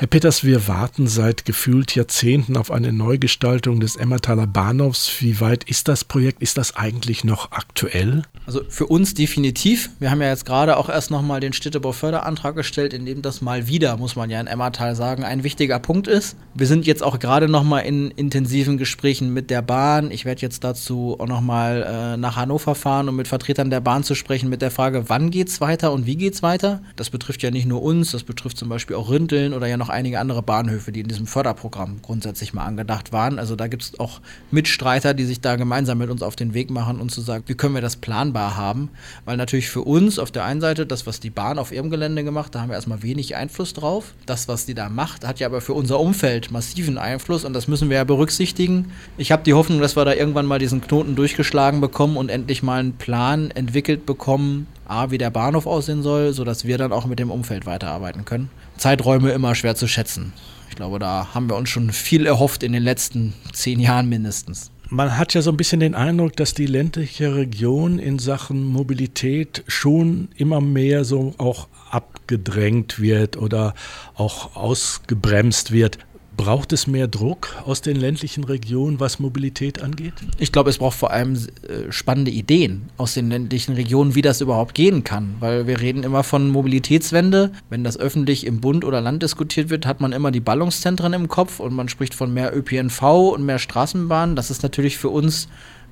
Herr 0.00 0.06
Peters, 0.06 0.44
wir 0.44 0.68
warten 0.68 1.08
seit 1.08 1.44
gefühlt 1.44 1.96
Jahrzehnten 1.96 2.56
auf 2.56 2.70
eine 2.70 2.92
Neugestaltung 2.92 3.80
des 3.80 3.96
Emmertaler 3.96 4.46
Bahnhofs. 4.46 5.20
Wie 5.20 5.40
weit 5.40 5.64
ist 5.64 5.88
das 5.88 6.04
Projekt? 6.04 6.40
Ist 6.40 6.56
das 6.56 6.76
eigentlich 6.76 7.24
noch 7.24 7.50
aktuell? 7.50 8.22
Also 8.46 8.62
für 8.68 8.86
uns 8.86 9.14
definitiv. 9.14 9.90
Wir 9.98 10.12
haben 10.12 10.22
ja 10.22 10.28
jetzt 10.28 10.46
gerade 10.46 10.76
auch 10.76 10.88
erst 10.88 11.10
nochmal 11.10 11.40
den 11.40 11.52
Städtebauförderantrag 11.52 12.54
gestellt, 12.54 12.92
in 12.92 13.06
dem 13.06 13.22
das 13.22 13.40
mal 13.40 13.66
wieder, 13.66 13.96
muss 13.96 14.14
man 14.14 14.30
ja 14.30 14.40
in 14.40 14.46
Emmertal 14.46 14.94
sagen, 14.94 15.24
ein 15.24 15.42
wichtiger 15.42 15.80
Punkt 15.80 16.06
ist. 16.06 16.36
Wir 16.54 16.68
sind 16.68 16.86
jetzt 16.86 17.02
auch 17.02 17.18
gerade 17.18 17.48
nochmal 17.48 17.84
in 17.84 18.12
intensiven 18.12 18.78
Gesprächen 18.78 19.34
mit 19.34 19.50
der 19.50 19.62
Bahn. 19.62 20.12
Ich 20.12 20.24
werde 20.24 20.42
jetzt 20.42 20.62
dazu 20.62 21.16
auch 21.18 21.26
nochmal 21.26 22.14
äh, 22.14 22.16
nach 22.16 22.36
Hannover 22.36 22.76
fahren, 22.76 23.08
um 23.08 23.16
mit 23.16 23.26
Vertretern 23.26 23.68
der 23.68 23.80
Bahn 23.80 24.04
zu 24.04 24.14
sprechen, 24.14 24.48
mit 24.48 24.62
der 24.62 24.70
Frage, 24.70 25.08
wann 25.08 25.32
geht's 25.32 25.60
weiter 25.60 25.92
und 25.92 26.06
wie 26.06 26.14
geht's 26.14 26.40
weiter. 26.40 26.82
Das 26.94 27.10
betrifft 27.10 27.42
ja 27.42 27.50
nicht 27.50 27.66
nur 27.66 27.82
uns, 27.82 28.12
das 28.12 28.22
betrifft 28.22 28.58
zum 28.58 28.68
Beispiel 28.68 28.94
auch 28.94 29.10
Rinteln 29.10 29.54
oder 29.54 29.66
ja 29.66 29.76
noch 29.76 29.87
noch 29.88 29.94
einige 29.94 30.20
andere 30.20 30.42
Bahnhöfe, 30.42 30.92
die 30.92 31.00
in 31.00 31.08
diesem 31.08 31.26
Förderprogramm 31.26 32.00
grundsätzlich 32.02 32.52
mal 32.52 32.64
angedacht 32.64 33.12
waren. 33.12 33.38
Also 33.38 33.56
da 33.56 33.68
gibt 33.68 33.82
es 33.82 33.98
auch 33.98 34.20
Mitstreiter, 34.50 35.14
die 35.14 35.24
sich 35.24 35.40
da 35.40 35.56
gemeinsam 35.56 35.98
mit 35.98 36.10
uns 36.10 36.22
auf 36.22 36.36
den 36.36 36.52
Weg 36.54 36.70
machen 36.70 37.00
und 37.00 37.10
zu 37.10 37.20
sagen, 37.22 37.44
wie 37.46 37.54
können 37.54 37.74
wir 37.74 37.80
das 37.80 37.96
planbar 37.96 38.56
haben? 38.56 38.90
Weil 39.24 39.36
natürlich 39.36 39.70
für 39.70 39.82
uns 39.82 40.18
auf 40.18 40.30
der 40.30 40.44
einen 40.44 40.60
Seite 40.60 40.84
das, 40.84 41.06
was 41.06 41.20
die 41.20 41.30
Bahn 41.30 41.58
auf 41.58 41.72
ihrem 41.72 41.90
Gelände 41.90 42.22
gemacht, 42.22 42.54
da 42.54 42.60
haben 42.60 42.68
wir 42.68 42.74
erstmal 42.74 43.02
wenig 43.02 43.34
Einfluss 43.34 43.72
drauf. 43.72 44.14
Das, 44.26 44.46
was 44.46 44.66
die 44.66 44.74
da 44.74 44.88
macht, 44.88 45.26
hat 45.26 45.40
ja 45.40 45.46
aber 45.46 45.60
für 45.60 45.72
unser 45.72 45.98
Umfeld 45.98 46.50
massiven 46.50 46.98
Einfluss 46.98 47.44
und 47.44 47.54
das 47.54 47.66
müssen 47.66 47.88
wir 47.88 47.96
ja 47.96 48.04
berücksichtigen. 48.04 48.92
Ich 49.16 49.32
habe 49.32 49.42
die 49.42 49.54
Hoffnung, 49.54 49.80
dass 49.80 49.96
wir 49.96 50.04
da 50.04 50.12
irgendwann 50.12 50.46
mal 50.46 50.58
diesen 50.58 50.82
Knoten 50.82 51.16
durchgeschlagen 51.16 51.80
bekommen 51.80 52.16
und 52.16 52.28
endlich 52.28 52.62
mal 52.62 52.80
einen 52.80 52.92
Plan 52.92 53.50
entwickelt 53.50 54.04
bekommen, 54.04 54.66
A, 54.86 55.10
wie 55.10 55.18
der 55.18 55.30
Bahnhof 55.30 55.66
aussehen 55.66 56.02
soll, 56.02 56.32
sodass 56.32 56.64
wir 56.64 56.78
dann 56.78 56.92
auch 56.92 57.04
mit 57.04 57.18
dem 57.18 57.30
Umfeld 57.30 57.66
weiterarbeiten 57.66 58.24
können. 58.24 58.50
Zeiträume 58.78 59.32
immer 59.32 59.54
schwer 59.54 59.74
zu 59.74 59.86
schätzen. 59.86 60.32
Ich 60.70 60.76
glaube, 60.76 60.98
da 60.98 61.34
haben 61.34 61.48
wir 61.48 61.56
uns 61.56 61.68
schon 61.68 61.92
viel 61.92 62.26
erhofft 62.26 62.62
in 62.62 62.72
den 62.72 62.82
letzten 62.82 63.34
zehn 63.52 63.80
Jahren 63.80 64.08
mindestens. 64.08 64.70
Man 64.90 65.18
hat 65.18 65.34
ja 65.34 65.42
so 65.42 65.50
ein 65.50 65.56
bisschen 65.58 65.80
den 65.80 65.94
Eindruck, 65.94 66.34
dass 66.36 66.54
die 66.54 66.64
ländliche 66.64 67.34
Region 67.34 67.98
in 67.98 68.18
Sachen 68.18 68.64
Mobilität 68.64 69.62
schon 69.66 70.28
immer 70.36 70.62
mehr 70.62 71.04
so 71.04 71.34
auch 71.36 71.68
abgedrängt 71.90 72.98
wird 72.98 73.36
oder 73.36 73.74
auch 74.14 74.56
ausgebremst 74.56 75.72
wird. 75.72 75.98
Braucht 76.38 76.72
es 76.72 76.86
mehr 76.86 77.08
Druck 77.08 77.56
aus 77.64 77.82
den 77.82 77.96
ländlichen 77.96 78.44
Regionen, 78.44 79.00
was 79.00 79.18
Mobilität 79.18 79.82
angeht? 79.82 80.14
Ich 80.38 80.52
glaube, 80.52 80.70
es 80.70 80.78
braucht 80.78 80.96
vor 80.96 81.10
allem 81.10 81.34
äh, 81.34 81.90
spannende 81.90 82.30
Ideen 82.30 82.90
aus 82.96 83.14
den 83.14 83.28
ländlichen 83.28 83.74
Regionen, 83.74 84.14
wie 84.14 84.22
das 84.22 84.40
überhaupt 84.40 84.76
gehen 84.76 85.02
kann. 85.02 85.34
Weil 85.40 85.66
wir 85.66 85.80
reden 85.80 86.04
immer 86.04 86.22
von 86.22 86.48
Mobilitätswende. 86.48 87.50
Wenn 87.70 87.82
das 87.82 87.98
öffentlich 87.98 88.46
im 88.46 88.60
Bund 88.60 88.84
oder 88.84 89.00
Land 89.00 89.24
diskutiert 89.24 89.68
wird, 89.68 89.84
hat 89.84 90.00
man 90.00 90.12
immer 90.12 90.30
die 90.30 90.38
Ballungszentren 90.38 91.12
im 91.12 91.26
Kopf 91.26 91.58
und 91.58 91.74
man 91.74 91.88
spricht 91.88 92.14
von 92.14 92.32
mehr 92.32 92.56
ÖPNV 92.56 93.02
und 93.34 93.44
mehr 93.44 93.58
Straßenbahnen. 93.58 94.36
Das 94.36 94.52
ist 94.52 94.62
natürlich 94.62 94.96
für 94.96 95.08
uns 95.08 95.48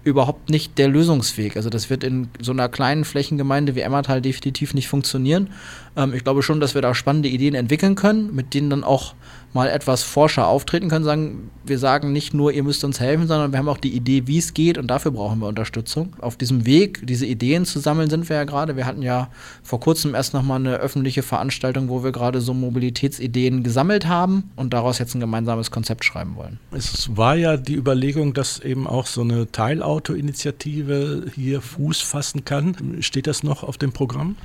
überhaupt 0.06 0.50
nicht 0.50 0.78
der 0.78 0.86
Lösungsweg. 0.86 1.56
Also 1.56 1.68
das 1.68 1.90
wird 1.90 2.04
in 2.04 2.28
so 2.40 2.52
einer 2.52 2.68
kleinen 2.68 3.04
Flächengemeinde 3.04 3.74
wie 3.74 3.80
Emmertal 3.80 4.22
definitiv 4.22 4.72
nicht 4.72 4.86
funktionieren. 4.86 5.50
Ähm, 5.96 6.14
ich 6.14 6.22
glaube 6.22 6.44
schon, 6.44 6.60
dass 6.60 6.76
wir 6.76 6.82
da 6.82 6.94
spannende 6.94 7.28
Ideen 7.28 7.56
entwickeln 7.56 7.96
können, 7.96 8.32
mit 8.32 8.54
denen 8.54 8.70
dann 8.70 8.84
auch 8.84 9.14
mal 9.52 9.68
etwas 9.68 10.02
forscher 10.02 10.46
auftreten 10.46 10.88
können, 10.88 11.04
sagen, 11.04 11.50
wir 11.64 11.78
sagen 11.78 12.12
nicht 12.12 12.34
nur, 12.34 12.52
ihr 12.52 12.62
müsst 12.62 12.84
uns 12.84 13.00
helfen, 13.00 13.26
sondern 13.26 13.52
wir 13.52 13.58
haben 13.58 13.68
auch 13.68 13.78
die 13.78 13.94
Idee, 13.94 14.26
wie 14.26 14.38
es 14.38 14.54
geht 14.54 14.78
und 14.78 14.88
dafür 14.88 15.12
brauchen 15.12 15.40
wir 15.40 15.48
Unterstützung. 15.48 16.14
Auf 16.20 16.36
diesem 16.36 16.66
Weg, 16.66 17.06
diese 17.06 17.26
Ideen 17.26 17.64
zu 17.64 17.80
sammeln, 17.80 18.10
sind 18.10 18.28
wir 18.28 18.36
ja 18.36 18.44
gerade. 18.44 18.76
Wir 18.76 18.86
hatten 18.86 19.02
ja 19.02 19.28
vor 19.62 19.80
kurzem 19.80 20.14
erst 20.14 20.34
nochmal 20.34 20.60
eine 20.60 20.76
öffentliche 20.76 21.22
Veranstaltung, 21.22 21.88
wo 21.88 22.04
wir 22.04 22.12
gerade 22.12 22.40
so 22.40 22.54
Mobilitätsideen 22.54 23.62
gesammelt 23.62 24.06
haben 24.06 24.50
und 24.56 24.72
daraus 24.72 24.98
jetzt 24.98 25.14
ein 25.14 25.20
gemeinsames 25.20 25.70
Konzept 25.70 26.04
schreiben 26.04 26.36
wollen. 26.36 26.58
Es 26.72 27.16
war 27.16 27.36
ja 27.36 27.56
die 27.56 27.74
Überlegung, 27.74 28.34
dass 28.34 28.60
eben 28.60 28.86
auch 28.86 29.06
so 29.06 29.22
eine 29.22 29.50
Teilauto-Initiative 29.50 31.26
hier 31.34 31.60
Fuß 31.60 32.00
fassen 32.02 32.44
kann. 32.44 32.98
Steht 33.00 33.26
das 33.26 33.42
noch 33.42 33.62
auf 33.62 33.78
dem 33.78 33.92
Programm? 33.92 34.36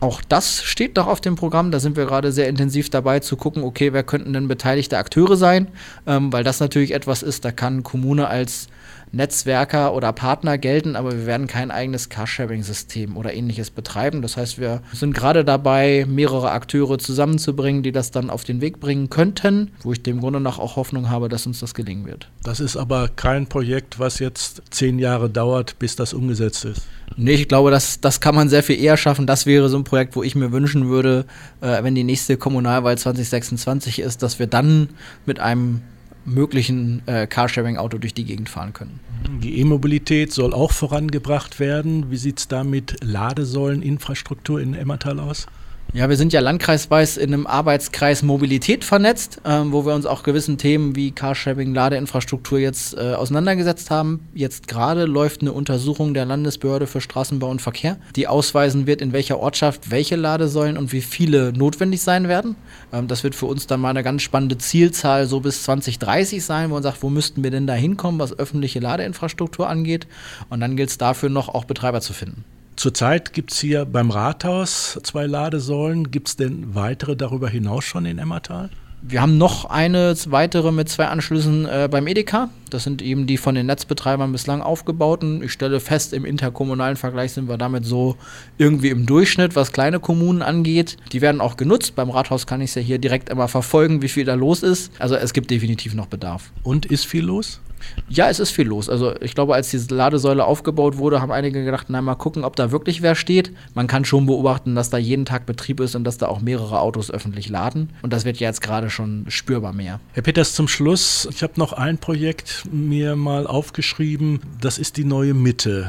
Auch 0.00 0.22
das 0.26 0.62
steht 0.62 0.96
noch 0.96 1.06
auf 1.06 1.20
dem 1.20 1.36
Programm. 1.36 1.70
Da 1.70 1.78
sind 1.78 1.96
wir 1.96 2.06
gerade 2.06 2.32
sehr 2.32 2.48
intensiv 2.48 2.88
dabei 2.88 3.20
zu 3.20 3.36
gucken, 3.36 3.62
okay, 3.62 3.92
wer 3.92 4.02
könnten 4.02 4.32
denn 4.32 4.48
beteiligte 4.48 4.96
Akteure 4.96 5.36
sein? 5.36 5.68
Ähm, 6.06 6.32
weil 6.32 6.42
das 6.42 6.58
natürlich 6.58 6.94
etwas 6.94 7.22
ist, 7.22 7.44
da 7.44 7.52
kann 7.52 7.82
Kommune 7.82 8.26
als 8.26 8.68
Netzwerker 9.12 9.94
oder 9.94 10.12
Partner 10.12 10.56
gelten, 10.58 10.94
aber 10.94 11.12
wir 11.12 11.26
werden 11.26 11.46
kein 11.46 11.70
eigenes 11.70 12.08
Carsharing-System 12.08 13.16
oder 13.16 13.34
ähnliches 13.34 13.70
betreiben. 13.70 14.22
Das 14.22 14.36
heißt, 14.36 14.58
wir 14.58 14.82
sind 14.92 15.14
gerade 15.14 15.44
dabei, 15.44 16.06
mehrere 16.08 16.52
Akteure 16.52 16.98
zusammenzubringen, 16.98 17.82
die 17.82 17.92
das 17.92 18.10
dann 18.10 18.30
auf 18.30 18.44
den 18.44 18.60
Weg 18.60 18.78
bringen 18.78 19.10
könnten, 19.10 19.72
wo 19.82 19.92
ich 19.92 20.02
dem 20.02 20.20
Grunde 20.20 20.40
nach 20.40 20.58
auch 20.58 20.76
Hoffnung 20.76 21.10
habe, 21.10 21.28
dass 21.28 21.46
uns 21.46 21.60
das 21.60 21.74
gelingen 21.74 22.06
wird. 22.06 22.28
Das 22.42 22.60
ist 22.60 22.76
aber 22.76 23.08
kein 23.08 23.46
Projekt, 23.46 23.98
was 23.98 24.20
jetzt 24.20 24.62
zehn 24.70 24.98
Jahre 24.98 25.28
dauert, 25.28 25.78
bis 25.78 25.96
das 25.96 26.14
umgesetzt 26.14 26.64
ist. 26.64 26.82
Nee, 27.16 27.32
ich 27.32 27.48
glaube, 27.48 27.70
das, 27.70 28.00
das 28.00 28.20
kann 28.20 28.34
man 28.34 28.48
sehr 28.48 28.62
viel 28.62 28.80
eher 28.80 28.96
schaffen. 28.96 29.26
Das 29.26 29.44
wäre 29.44 29.68
so 29.68 29.76
ein 29.76 29.84
Projekt, 29.84 30.14
wo 30.14 30.22
ich 30.22 30.36
mir 30.36 30.52
wünschen 30.52 30.88
würde, 30.88 31.26
äh, 31.60 31.82
wenn 31.82 31.94
die 31.94 32.04
nächste 32.04 32.36
Kommunalwahl 32.36 32.96
2026 32.96 33.98
ist, 33.98 34.22
dass 34.22 34.38
wir 34.38 34.46
dann 34.46 34.90
mit 35.26 35.40
einem 35.40 35.82
möglichen 36.24 37.02
äh, 37.06 37.26
Carsharing-Auto 37.26 37.98
durch 37.98 38.14
die 38.14 38.24
Gegend 38.24 38.48
fahren 38.48 38.72
können. 38.72 39.00
Die 39.42 39.58
E-Mobilität 39.60 40.32
soll 40.32 40.52
auch 40.52 40.72
vorangebracht 40.72 41.60
werden. 41.60 42.10
Wie 42.10 42.16
sieht 42.16 42.38
es 42.38 42.48
da 42.48 42.64
mit 42.64 42.96
Ladesäuleninfrastruktur 43.02 44.60
in 44.60 44.74
Emmertal 44.74 45.20
aus? 45.20 45.46
Ja, 45.92 46.08
wir 46.08 46.16
sind 46.16 46.32
ja 46.32 46.38
landkreisweis 46.38 47.16
in 47.16 47.34
einem 47.34 47.48
Arbeitskreis 47.48 48.22
Mobilität 48.22 48.84
vernetzt, 48.84 49.40
ähm, 49.44 49.72
wo 49.72 49.84
wir 49.84 49.92
uns 49.92 50.06
auch 50.06 50.22
gewissen 50.22 50.56
Themen 50.56 50.94
wie 50.94 51.10
Carsharing, 51.10 51.74
Ladeinfrastruktur 51.74 52.60
jetzt 52.60 52.96
äh, 52.96 53.14
auseinandergesetzt 53.14 53.90
haben. 53.90 54.28
Jetzt 54.32 54.68
gerade 54.68 55.04
läuft 55.06 55.40
eine 55.40 55.52
Untersuchung 55.52 56.14
der 56.14 56.26
Landesbehörde 56.26 56.86
für 56.86 57.00
Straßenbau 57.00 57.50
und 57.50 57.60
Verkehr, 57.60 57.96
die 58.14 58.28
ausweisen 58.28 58.86
wird, 58.86 59.02
in 59.02 59.12
welcher 59.12 59.40
Ortschaft 59.40 59.90
welche 59.90 60.14
Ladesäulen 60.14 60.78
und 60.78 60.92
wie 60.92 61.00
viele 61.00 61.52
notwendig 61.52 62.02
sein 62.02 62.28
werden. 62.28 62.54
Ähm, 62.92 63.08
das 63.08 63.24
wird 63.24 63.34
für 63.34 63.46
uns 63.46 63.66
dann 63.66 63.80
mal 63.80 63.90
eine 63.90 64.04
ganz 64.04 64.22
spannende 64.22 64.58
Zielzahl 64.58 65.26
so 65.26 65.40
bis 65.40 65.64
2030 65.64 66.44
sein, 66.44 66.70
wo 66.70 66.74
man 66.74 66.84
sagt, 66.84 67.02
wo 67.02 67.10
müssten 67.10 67.42
wir 67.42 67.50
denn 67.50 67.66
da 67.66 67.74
hinkommen, 67.74 68.20
was 68.20 68.38
öffentliche 68.38 68.78
Ladeinfrastruktur 68.78 69.68
angeht. 69.68 70.06
Und 70.50 70.60
dann 70.60 70.76
gilt 70.76 70.90
es 70.90 70.98
dafür 70.98 71.30
noch 71.30 71.48
auch 71.48 71.64
Betreiber 71.64 72.00
zu 72.00 72.12
finden. 72.12 72.44
Zurzeit 72.76 73.32
gibt 73.32 73.52
es 73.52 73.58
hier 73.58 73.84
beim 73.84 74.10
Rathaus 74.10 74.98
zwei 75.02 75.26
Ladesäulen. 75.26 76.10
Gibt 76.10 76.28
es 76.28 76.36
denn 76.36 76.74
weitere 76.74 77.16
darüber 77.16 77.48
hinaus 77.48 77.84
schon 77.84 78.06
in 78.06 78.18
Emmertal? 78.18 78.70
Wir 79.02 79.22
haben 79.22 79.38
noch 79.38 79.64
eine 79.64 80.14
weitere 80.26 80.72
mit 80.72 80.90
zwei 80.90 81.06
Anschlüssen 81.06 81.64
äh, 81.64 81.88
beim 81.90 82.06
Edeka. 82.06 82.50
Das 82.68 82.84
sind 82.84 83.00
eben 83.00 83.26
die 83.26 83.38
von 83.38 83.54
den 83.54 83.64
Netzbetreibern 83.64 84.30
bislang 84.30 84.60
aufgebauten. 84.60 85.42
Ich 85.42 85.52
stelle 85.52 85.80
fest, 85.80 86.12
im 86.12 86.26
interkommunalen 86.26 86.96
Vergleich 86.96 87.32
sind 87.32 87.48
wir 87.48 87.56
damit 87.56 87.86
so 87.86 88.16
irgendwie 88.58 88.90
im 88.90 89.06
Durchschnitt, 89.06 89.56
was 89.56 89.72
kleine 89.72 90.00
Kommunen 90.00 90.42
angeht. 90.42 90.98
Die 91.12 91.22
werden 91.22 91.40
auch 91.40 91.56
genutzt. 91.56 91.94
Beim 91.96 92.10
Rathaus 92.10 92.46
kann 92.46 92.60
ich 92.60 92.70
es 92.70 92.74
ja 92.74 92.82
hier 92.82 92.98
direkt 92.98 93.30
immer 93.30 93.48
verfolgen, 93.48 94.02
wie 94.02 94.08
viel 94.08 94.26
da 94.26 94.34
los 94.34 94.62
ist. 94.62 94.92
Also 94.98 95.16
es 95.16 95.32
gibt 95.32 95.50
definitiv 95.50 95.94
noch 95.94 96.06
Bedarf. 96.06 96.52
Und 96.62 96.84
ist 96.84 97.06
viel 97.06 97.24
los? 97.24 97.60
Ja, 98.08 98.28
es 98.28 98.40
ist 98.40 98.50
viel 98.50 98.66
los. 98.66 98.88
Also 98.88 99.14
ich 99.20 99.34
glaube, 99.34 99.54
als 99.54 99.70
diese 99.70 99.94
Ladesäule 99.94 100.44
aufgebaut 100.44 100.98
wurde, 100.98 101.20
haben 101.20 101.32
einige 101.32 101.64
gedacht, 101.64 101.86
na 101.88 102.00
mal 102.02 102.14
gucken, 102.14 102.44
ob 102.44 102.56
da 102.56 102.70
wirklich 102.70 103.02
wer 103.02 103.14
steht. 103.14 103.52
Man 103.74 103.86
kann 103.86 104.04
schon 104.04 104.26
beobachten, 104.26 104.74
dass 104.74 104.90
da 104.90 104.98
jeden 104.98 105.24
Tag 105.24 105.46
Betrieb 105.46 105.80
ist 105.80 105.94
und 105.94 106.04
dass 106.04 106.18
da 106.18 106.28
auch 106.28 106.40
mehrere 106.40 106.80
Autos 106.80 107.10
öffentlich 107.10 107.48
laden. 107.48 107.90
Und 108.02 108.12
das 108.12 108.24
wird 108.24 108.38
ja 108.38 108.48
jetzt 108.48 108.60
gerade 108.60 108.90
schon 108.90 109.24
spürbar 109.28 109.72
mehr. 109.72 110.00
Herr 110.12 110.22
Peters, 110.22 110.54
zum 110.54 110.68
Schluss, 110.68 111.28
ich 111.30 111.42
habe 111.42 111.54
noch 111.56 111.72
ein 111.72 111.98
Projekt 111.98 112.64
mir 112.70 113.16
mal 113.16 113.46
aufgeschrieben. 113.46 114.40
Das 114.60 114.78
ist 114.78 114.96
die 114.96 115.04
neue 115.04 115.34
Mitte. 115.34 115.88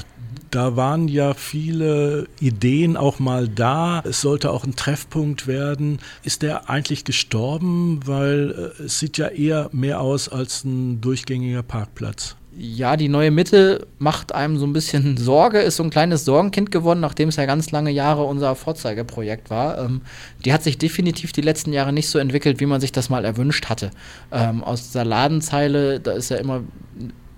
Da 0.52 0.76
waren 0.76 1.08
ja 1.08 1.34
viele 1.34 2.28
Ideen 2.42 2.98
auch 2.98 3.20
mal 3.20 3.48
da. 3.48 4.04
Es 4.06 4.20
sollte 4.20 4.52
auch 4.52 4.66
ein 4.66 4.76
Treffpunkt 4.76 5.48
werden. 5.48 6.00
Ist 6.24 6.42
der 6.42 6.70
eigentlich 6.70 7.06
gestorben? 7.06 8.02
Weil 8.06 8.74
äh, 8.78 8.84
es 8.84 9.00
sieht 9.00 9.18
ja 9.18 9.30
eher 9.30 9.70
mehr 9.72 10.02
aus 10.02 10.28
als 10.28 10.66
ein 10.66 11.00
durchgängiger 11.00 11.64
Parkplatz. 11.64 12.36
Ja, 12.58 12.98
die 12.98 13.08
neue 13.08 13.32
Mitte 13.32 13.88
macht 13.98 14.36
einem 14.36 14.58
so 14.58 14.66
ein 14.66 14.74
bisschen 14.74 15.16
Sorge, 15.18 15.60
ist 15.60 15.78
so 15.78 15.84
ein 15.84 15.90
kleines 15.90 16.26
Sorgenkind 16.26 16.70
geworden, 16.70 17.00
nachdem 17.00 17.30
es 17.30 17.38
ja 17.38 17.46
ganz 17.46 17.72
lange 17.72 17.92
Jahre 17.92 18.24
unser 18.24 18.54
Vorzeigeprojekt 18.56 19.50
war. 19.50 19.80
Ähm, 19.80 20.02
die 20.44 20.52
hat 20.52 20.64
sich 20.64 20.78
definitiv 20.78 21.32
die 21.32 21.42
letzten 21.42 21.72
Jahre 21.72 21.94
nicht 21.94 22.10
so 22.10 22.20
entwickelt, 22.20 22.60
wie 22.60 22.66
man 22.66 22.82
sich 22.82 22.92
das 22.92 23.10
mal 23.10 23.24
erwünscht 23.24 23.70
hatte. 23.70 23.92
Ähm, 24.34 24.66
aus 24.66 24.84
dieser 24.84 25.06
Ladenzeile, 25.06 26.02
da 26.02 26.12
ist 26.12 26.30
ja 26.30 26.38
immer 26.38 26.64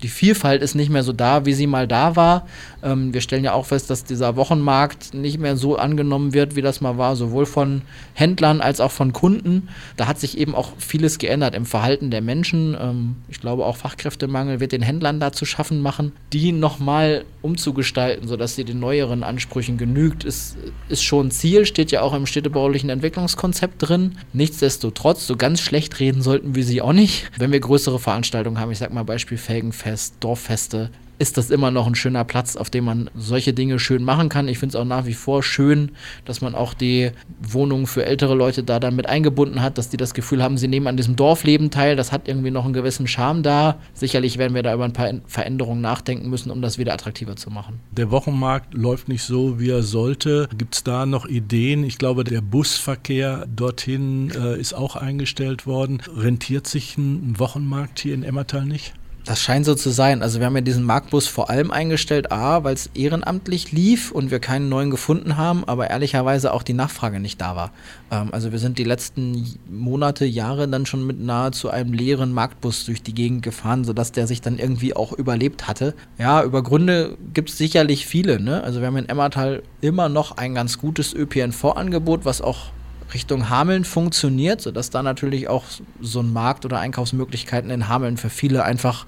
die 0.04 0.10
Vielfalt 0.10 0.60
ist 0.60 0.74
nicht 0.74 0.90
mehr 0.90 1.02
so 1.02 1.14
da, 1.14 1.46
wie 1.46 1.54
sie 1.54 1.66
mal 1.66 1.88
da 1.88 2.14
war. 2.14 2.46
Ähm, 2.82 3.14
wir 3.14 3.22
stellen 3.22 3.42
ja 3.42 3.54
auch 3.54 3.64
fest, 3.64 3.88
dass 3.88 4.04
dieser 4.04 4.36
Wochenmarkt 4.36 5.14
nicht 5.14 5.38
mehr 5.38 5.56
so 5.56 5.76
angenommen 5.76 6.34
wird, 6.34 6.56
wie 6.56 6.60
das 6.60 6.82
mal 6.82 6.98
war, 6.98 7.16
sowohl 7.16 7.46
von 7.46 7.80
Händlern 8.12 8.60
als 8.60 8.80
auch 8.80 8.90
von 8.90 9.14
Kunden. 9.14 9.70
Da 9.96 10.06
hat 10.06 10.20
sich 10.20 10.36
eben 10.36 10.54
auch 10.54 10.72
vieles 10.76 11.16
geändert 11.16 11.54
im 11.54 11.64
Verhalten 11.64 12.10
der 12.10 12.20
Menschen. 12.20 12.76
Ähm, 12.78 13.16
ich 13.30 13.40
glaube, 13.40 13.64
auch 13.64 13.78
Fachkräftemangel 13.78 14.60
wird 14.60 14.72
den 14.72 14.82
Händlern 14.82 15.20
da 15.20 15.32
zu 15.32 15.46
schaffen 15.46 15.80
machen, 15.80 16.12
die 16.34 16.52
nochmal 16.52 17.24
umzugestalten, 17.40 18.28
sodass 18.28 18.56
sie 18.56 18.64
den 18.64 18.80
neueren 18.80 19.22
Ansprüchen 19.22 19.78
genügt, 19.78 20.22
ist, 20.24 20.58
ist 20.90 21.02
schon 21.02 21.30
Ziel, 21.30 21.64
steht 21.64 21.92
ja 21.92 22.02
auch 22.02 22.12
im 22.12 22.26
städtebaulichen 22.26 22.90
Entwicklungskonzept 22.90 23.88
drin. 23.88 24.18
Nichtsdestotrotz, 24.34 25.26
so 25.26 25.36
ganz 25.36 25.62
schlecht 25.62 25.98
reden 25.98 26.20
sollten 26.20 26.54
wir 26.54 26.64
sie 26.64 26.82
auch 26.82 26.92
nicht. 26.92 27.30
Wenn 27.38 27.52
wir 27.52 27.60
größere 27.60 27.98
Veranstaltungen 27.98 28.60
haben, 28.60 28.70
ich 28.70 28.78
sag 28.78 28.92
mal 28.92 29.02
Beispiel 29.04 29.38
Felgenfest, 29.38 29.93
Fest, 29.94 30.16
Dorffeste, 30.18 30.90
ist 31.20 31.38
das 31.38 31.50
immer 31.50 31.70
noch 31.70 31.86
ein 31.86 31.94
schöner 31.94 32.24
Platz, 32.24 32.56
auf 32.56 32.68
dem 32.68 32.84
man 32.84 33.08
solche 33.14 33.52
Dinge 33.52 33.78
schön 33.78 34.02
machen 34.02 34.28
kann. 34.28 34.48
Ich 34.48 34.58
finde 34.58 34.76
es 34.76 34.82
auch 34.82 34.84
nach 34.84 35.06
wie 35.06 35.14
vor 35.14 35.44
schön, 35.44 35.92
dass 36.24 36.40
man 36.40 36.56
auch 36.56 36.74
die 36.74 37.12
Wohnungen 37.40 37.86
für 37.86 38.04
ältere 38.04 38.34
Leute 38.34 38.64
da 38.64 38.80
dann 38.80 38.96
mit 38.96 39.08
eingebunden 39.08 39.62
hat, 39.62 39.78
dass 39.78 39.88
die 39.88 39.96
das 39.96 40.14
Gefühl 40.14 40.42
haben, 40.42 40.58
sie 40.58 40.66
nehmen 40.66 40.88
an 40.88 40.96
diesem 40.96 41.14
Dorfleben 41.14 41.70
teil. 41.70 41.94
Das 41.94 42.10
hat 42.10 42.26
irgendwie 42.26 42.50
noch 42.50 42.64
einen 42.64 42.74
gewissen 42.74 43.06
Charme 43.06 43.44
da. 43.44 43.78
Sicherlich 43.92 44.36
werden 44.36 44.56
wir 44.56 44.64
da 44.64 44.74
über 44.74 44.84
ein 44.84 44.92
paar 44.92 45.12
Veränderungen 45.28 45.80
nachdenken 45.80 46.28
müssen, 46.28 46.50
um 46.50 46.60
das 46.60 46.76
wieder 46.78 46.92
attraktiver 46.92 47.36
zu 47.36 47.50
machen. 47.50 47.78
Der 47.92 48.10
Wochenmarkt 48.10 48.74
läuft 48.74 49.06
nicht 49.06 49.22
so, 49.22 49.60
wie 49.60 49.70
er 49.70 49.84
sollte. 49.84 50.48
Gibt 50.58 50.74
es 50.74 50.82
da 50.82 51.06
noch 51.06 51.26
Ideen? 51.26 51.84
Ich 51.84 51.98
glaube, 51.98 52.24
der 52.24 52.40
Busverkehr 52.40 53.46
dorthin 53.54 54.32
äh, 54.32 54.58
ist 54.58 54.74
auch 54.74 54.96
eingestellt 54.96 55.64
worden. 55.64 56.02
Rentiert 56.16 56.66
sich 56.66 56.98
ein 56.98 57.38
Wochenmarkt 57.38 58.00
hier 58.00 58.14
in 58.14 58.24
Emmertal 58.24 58.64
nicht? 58.64 58.94
Das 59.24 59.40
scheint 59.40 59.64
so 59.64 59.74
zu 59.74 59.88
sein. 59.88 60.22
Also 60.22 60.38
wir 60.38 60.46
haben 60.46 60.54
ja 60.54 60.60
diesen 60.60 60.84
Marktbus 60.84 61.26
vor 61.26 61.48
allem 61.48 61.70
eingestellt, 61.70 62.30
a, 62.30 62.62
weil 62.62 62.74
es 62.74 62.90
ehrenamtlich 62.94 63.72
lief 63.72 64.12
und 64.12 64.30
wir 64.30 64.38
keinen 64.38 64.68
neuen 64.68 64.90
gefunden 64.90 65.38
haben, 65.38 65.64
aber 65.64 65.88
ehrlicherweise 65.88 66.52
auch 66.52 66.62
die 66.62 66.74
Nachfrage 66.74 67.20
nicht 67.20 67.40
da 67.40 67.56
war. 67.56 67.70
Ähm, 68.10 68.28
also 68.32 68.52
wir 68.52 68.58
sind 68.58 68.78
die 68.78 68.84
letzten 68.84 69.58
Monate, 69.70 70.26
Jahre 70.26 70.68
dann 70.68 70.84
schon 70.84 71.06
mit 71.06 71.20
nahezu 71.20 71.70
einem 71.70 71.94
leeren 71.94 72.32
Marktbus 72.32 72.84
durch 72.84 73.02
die 73.02 73.14
Gegend 73.14 73.42
gefahren, 73.42 73.84
sodass 73.84 74.12
der 74.12 74.26
sich 74.26 74.42
dann 74.42 74.58
irgendwie 74.58 74.94
auch 74.94 75.12
überlebt 75.14 75.66
hatte. 75.68 75.94
Ja, 76.18 76.44
über 76.44 76.62
Gründe 76.62 77.16
gibt 77.32 77.48
es 77.48 77.56
sicherlich 77.56 78.06
viele. 78.06 78.42
Ne? 78.42 78.62
Also 78.62 78.80
wir 78.80 78.88
haben 78.88 78.96
in 78.98 79.08
Emmertal 79.08 79.62
immer 79.80 80.10
noch 80.10 80.36
ein 80.36 80.54
ganz 80.54 80.78
gutes 80.78 81.14
ÖPNV-Angebot, 81.14 82.26
was 82.26 82.42
auch 82.42 82.66
Richtung 83.12 83.50
Hameln 83.50 83.84
funktioniert, 83.84 84.60
sodass 84.60 84.90
da 84.90 85.02
natürlich 85.02 85.48
auch 85.48 85.64
so 86.00 86.20
ein 86.20 86.32
Markt 86.32 86.64
oder 86.64 86.80
Einkaufsmöglichkeiten 86.80 87.70
in 87.70 87.88
Hameln 87.88 88.16
für 88.16 88.30
viele 88.30 88.64
einfach 88.64 89.06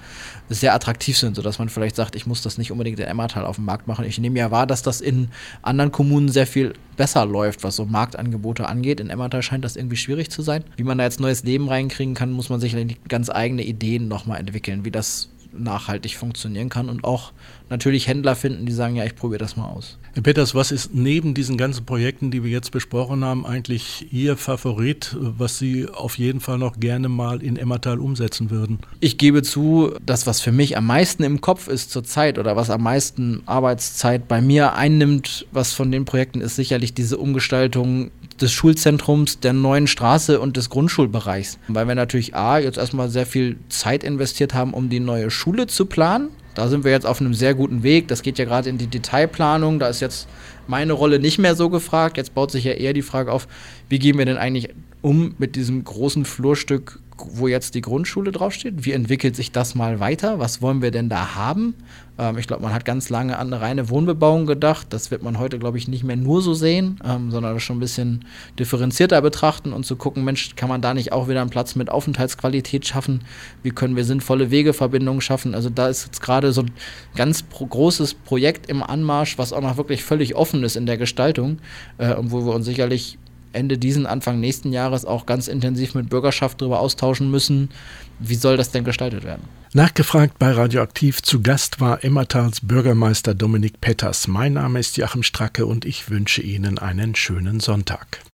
sehr 0.49 0.75
attraktiv 0.75 1.17
sind, 1.19 1.37
sodass 1.37 1.59
man 1.59 1.69
vielleicht 1.69 1.97
sagt, 1.97 2.15
ich 2.15 2.27
muss 2.27 2.43
das 2.43 2.59
nicht 2.59 2.71
unbedingt 2.71 3.01
in 3.01 3.07
Emmertal 3.07 3.45
auf 3.45 3.57
dem 3.57 3.65
Markt 3.65 3.89
machen. 3.89 4.05
Ich 4.05 4.19
nehme 4.19 4.39
ja 4.39 4.51
wahr, 4.51 4.67
dass 4.67 4.83
das 4.83 5.01
in 5.01 5.29
anderen 5.63 5.93
Kommunen 5.93 6.29
sehr 6.29 6.47
viel 6.47 6.75
besser 6.97 7.27
läuft, 7.27 7.65
was 7.65 7.77
so 7.77 7.85
Marktangebote 7.85 8.69
angeht. 8.69 9.01
In 9.01 9.11
Emmertal 9.11 9.43
scheint 9.43 9.65
das 9.65 9.77
irgendwie 9.77 9.97
schwierig 9.97 10.31
zu 10.31 10.43
sein. 10.43 10.65
Wie 10.77 10.85
man 10.85 10.99
da 10.99 11.05
jetzt 11.05 11.21
neues 11.21 11.43
Leben 11.43 11.69
reinkriegen 11.69 12.15
kann, 12.15 12.33
muss 12.33 12.49
man 12.49 12.61
sicherlich 12.61 12.99
ganz 13.09 13.31
eigene 13.31 13.65
Ideen 13.65 14.09
nochmal 14.09 14.41
entwickeln, 14.41 14.85
wie 14.85 14.91
das 14.91 15.31
nachhaltig 15.59 16.17
funktionieren 16.17 16.69
kann 16.69 16.89
und 16.89 17.05
auch 17.05 17.33
natürlich 17.69 18.07
Händler 18.07 18.37
finden, 18.37 18.67
die 18.67 18.73
sagen, 18.73 18.97
ja, 18.97 19.05
ich 19.05 19.17
probiere 19.17 19.39
das 19.39 19.57
mal 19.57 19.67
aus. 19.67 19.99
Herr 20.15 20.23
Peters, 20.23 20.55
was 20.55 20.71
ist 20.73 20.95
neben 20.95 21.35
diesen 21.35 21.59
ganzen 21.59 21.85
Projekten, 21.85 22.31
die 22.31 22.43
wir 22.43 22.51
jetzt 22.51 22.71
besprochen 22.71 23.25
haben, 23.25 23.45
eigentlich 23.45 24.07
Ihr 24.13 24.37
Favorit, 24.37 25.17
was 25.19 25.59
Sie 25.59 25.89
auf 25.89 26.17
jeden 26.17 26.41
Fall 26.41 26.59
noch 26.59 26.81
gerne 26.81 27.09
mal 27.09 27.43
in 27.43 27.57
Emmertal 27.57 27.99
umsetzen 27.99 28.51
würden? 28.51 28.79
Ich 29.01 29.19
gebe 29.19 29.43
zu, 29.43 29.93
das, 30.05 30.27
was 30.27 30.41
für 30.41 30.53
mich 30.53 30.77
am 30.77 30.87
meisten 30.87 31.23
im 31.23 31.41
Kopf 31.41 31.69
ist 31.69 31.91
zurzeit 31.91 32.39
oder 32.39 32.57
was 32.57 32.71
am 32.71 32.83
meisten 32.83 33.43
Arbeitszeit 33.47 34.29
bei 34.29 34.41
mir 34.41 34.75
einnimmt, 34.75 35.47
was 35.53 35.73
von 35.73 35.93
den 35.93 36.05
Projekten 36.05 36.41
ist 36.41 36.57
sicherlich 36.57 36.95
diese 36.95 37.19
Umgestaltung 37.19 38.11
des 38.41 38.53
Schulzentrums, 38.53 39.41
der 39.41 39.53
neuen 39.53 39.87
Straße 39.87 40.41
und 40.41 40.57
des 40.57 40.71
Grundschulbereichs. 40.71 41.59
Weil 41.69 41.89
wir 41.89 41.95
natürlich 41.95 42.35
A, 42.35 42.59
jetzt 42.59 42.79
erstmal 42.79 43.09
sehr 43.09 43.27
viel 43.27 43.57
Zeit 43.69 44.05
investiert 44.05 44.55
haben, 44.55 44.75
um 44.75 44.89
die 44.89 45.01
neue 45.01 45.31
Schule 45.31 45.67
zu 45.67 45.87
planen. 45.87 46.29
Da 46.55 46.69
sind 46.69 46.85
wir 46.85 46.91
jetzt 46.91 47.07
auf 47.07 47.21
einem 47.21 47.35
sehr 47.35 47.55
guten 47.55 47.83
Weg. 47.83 48.09
Das 48.09 48.23
geht 48.23 48.39
ja 48.39 48.47
gerade 48.47 48.71
in 48.71 48.79
die 48.79 48.87
Detailplanung. 48.87 49.79
Da 49.79 49.89
ist 49.89 50.01
jetzt 50.01 50.27
meine 50.67 50.95
Rolle 50.95 51.19
nicht 51.19 51.39
mehr 51.39 51.55
so 51.55 51.69
gefragt. 51.69 52.17
Jetzt 52.17 52.35
baut 52.35 52.51
sich 52.51 52.65
ja 52.65 52.73
eher 52.73 52.95
die 52.95 53.03
Frage 53.03 53.31
auf, 53.31 53.47
wie 53.89 53.99
gehen 53.99 54.17
wir 54.17 54.25
denn 54.25 54.39
eigentlich 54.39 54.71
um 55.03 55.35
mit 55.39 55.55
diesem 55.55 55.85
großen 55.85 56.25
Flurstück 56.25 57.01
wo 57.19 57.49
jetzt 57.49 57.75
die 57.75 57.81
Grundschule 57.81 58.33
draufsteht. 58.33 58.85
Wie 58.85 58.93
entwickelt 58.93 59.37
sich 59.37 59.53
das 59.53 59.75
mal 59.75 60.01
weiter? 60.01 60.39
Was 60.39 60.61
wollen 60.61 60.83
wir 60.83 60.91
denn 60.91 61.09
da 61.09 61.35
haben? 61.35 61.75
Ähm, 62.19 62.39
ich 62.39 62.47
glaube, 62.47 62.63
man 62.63 62.75
hat 62.75 62.85
ganz 62.85 63.09
lange 63.09 63.39
an 63.39 63.53
eine 63.53 63.63
reine 63.63 63.89
Wohnbebauung 63.89 64.47
gedacht. 64.47 64.89
Das 64.91 65.11
wird 65.11 65.23
man 65.23 65.39
heute, 65.39 65.59
glaube 65.59 65.79
ich, 65.79 65.89
nicht 65.89 66.05
mehr 66.05 66.17
nur 66.17 66.43
so 66.43 66.55
sehen, 66.55 67.01
ähm, 67.05 67.31
sondern 67.31 67.55
das 67.55 67.63
schon 67.63 67.77
ein 67.77 67.81
bisschen 67.81 68.25
differenzierter 68.59 69.21
betrachten 69.23 69.73
und 69.73 69.85
zu 69.87 69.97
gucken, 69.97 70.25
Mensch, 70.25 70.57
kann 70.57 70.69
man 70.69 70.81
da 70.81 70.95
nicht 70.95 71.13
auch 71.13 71.29
wieder 71.29 71.41
einen 71.41 71.51
Platz 71.51 71.75
mit 71.75 71.91
Aufenthaltsqualität 71.91 72.87
schaffen? 72.87 73.23
Wie 73.63 73.71
können 73.71 73.97
wir 73.97 74.05
sinnvolle 74.05 74.51
Wegeverbindungen 74.51 75.21
schaffen? 75.21 75.55
Also 75.55 75.71
da 75.71 75.89
ist 75.89 76.07
jetzt 76.07 76.21
gerade 76.21 76.53
so 76.53 76.63
ein 76.63 76.71
ganz 77.15 77.43
pro 77.43 77.67
großes 77.67 78.15
Projekt 78.15 78.69
im 78.69 78.83
Anmarsch, 78.83 79.39
was 79.39 79.53
auch 79.53 79.61
noch 79.61 79.77
wirklich 79.77 80.05
völlig 80.05 80.35
offen 80.35 80.65
ist 80.65 80.77
in 80.77 80.87
der 80.87 80.99
Gestaltung 80.99 81.59
äh, 81.99 82.15
und 82.15 82.31
wo 82.31 82.45
wir 82.45 82.55
uns 82.55 82.67
sicherlich 82.67 83.19
Ende 83.57 83.79
diesen, 83.79 84.07
Anfang 84.07 84.39
nächsten 84.39 84.73
Jahres 84.73 85.05
auch 85.05 85.27
ganz 85.27 85.49
intensiv 85.49 85.95
mit 85.95 86.09
Bürgerschaft 86.09 86.61
darüber 86.61 86.81
austauschen 86.81 87.31
müssen, 87.31 87.71
wie 88.19 88.35
soll 88.35 88.57
das 88.57 88.71
denn 88.71 88.85
gestaltet 88.85 89.25
werden. 89.25 89.43
Nachgefragt 89.73 90.39
bei 90.39 90.53
Radioaktiv 90.53 91.23
zu 91.23 91.43
Gast 91.43 91.81
war 91.81 92.05
Emmertals 92.05 92.61
Bürgermeister 92.63 93.35
Dominik 93.35 93.81
Petters. 93.81 94.29
Mein 94.29 94.55
Name 94.55 94.79
ist 94.79 94.97
Joachim 94.97 95.23
Stracke 95.23 95.67
und 95.67 95.85
ich 95.85 96.09
wünsche 96.09 96.41
Ihnen 96.41 96.79
einen 96.79 97.15
schönen 97.15 97.61
Sonntag. 97.61 98.21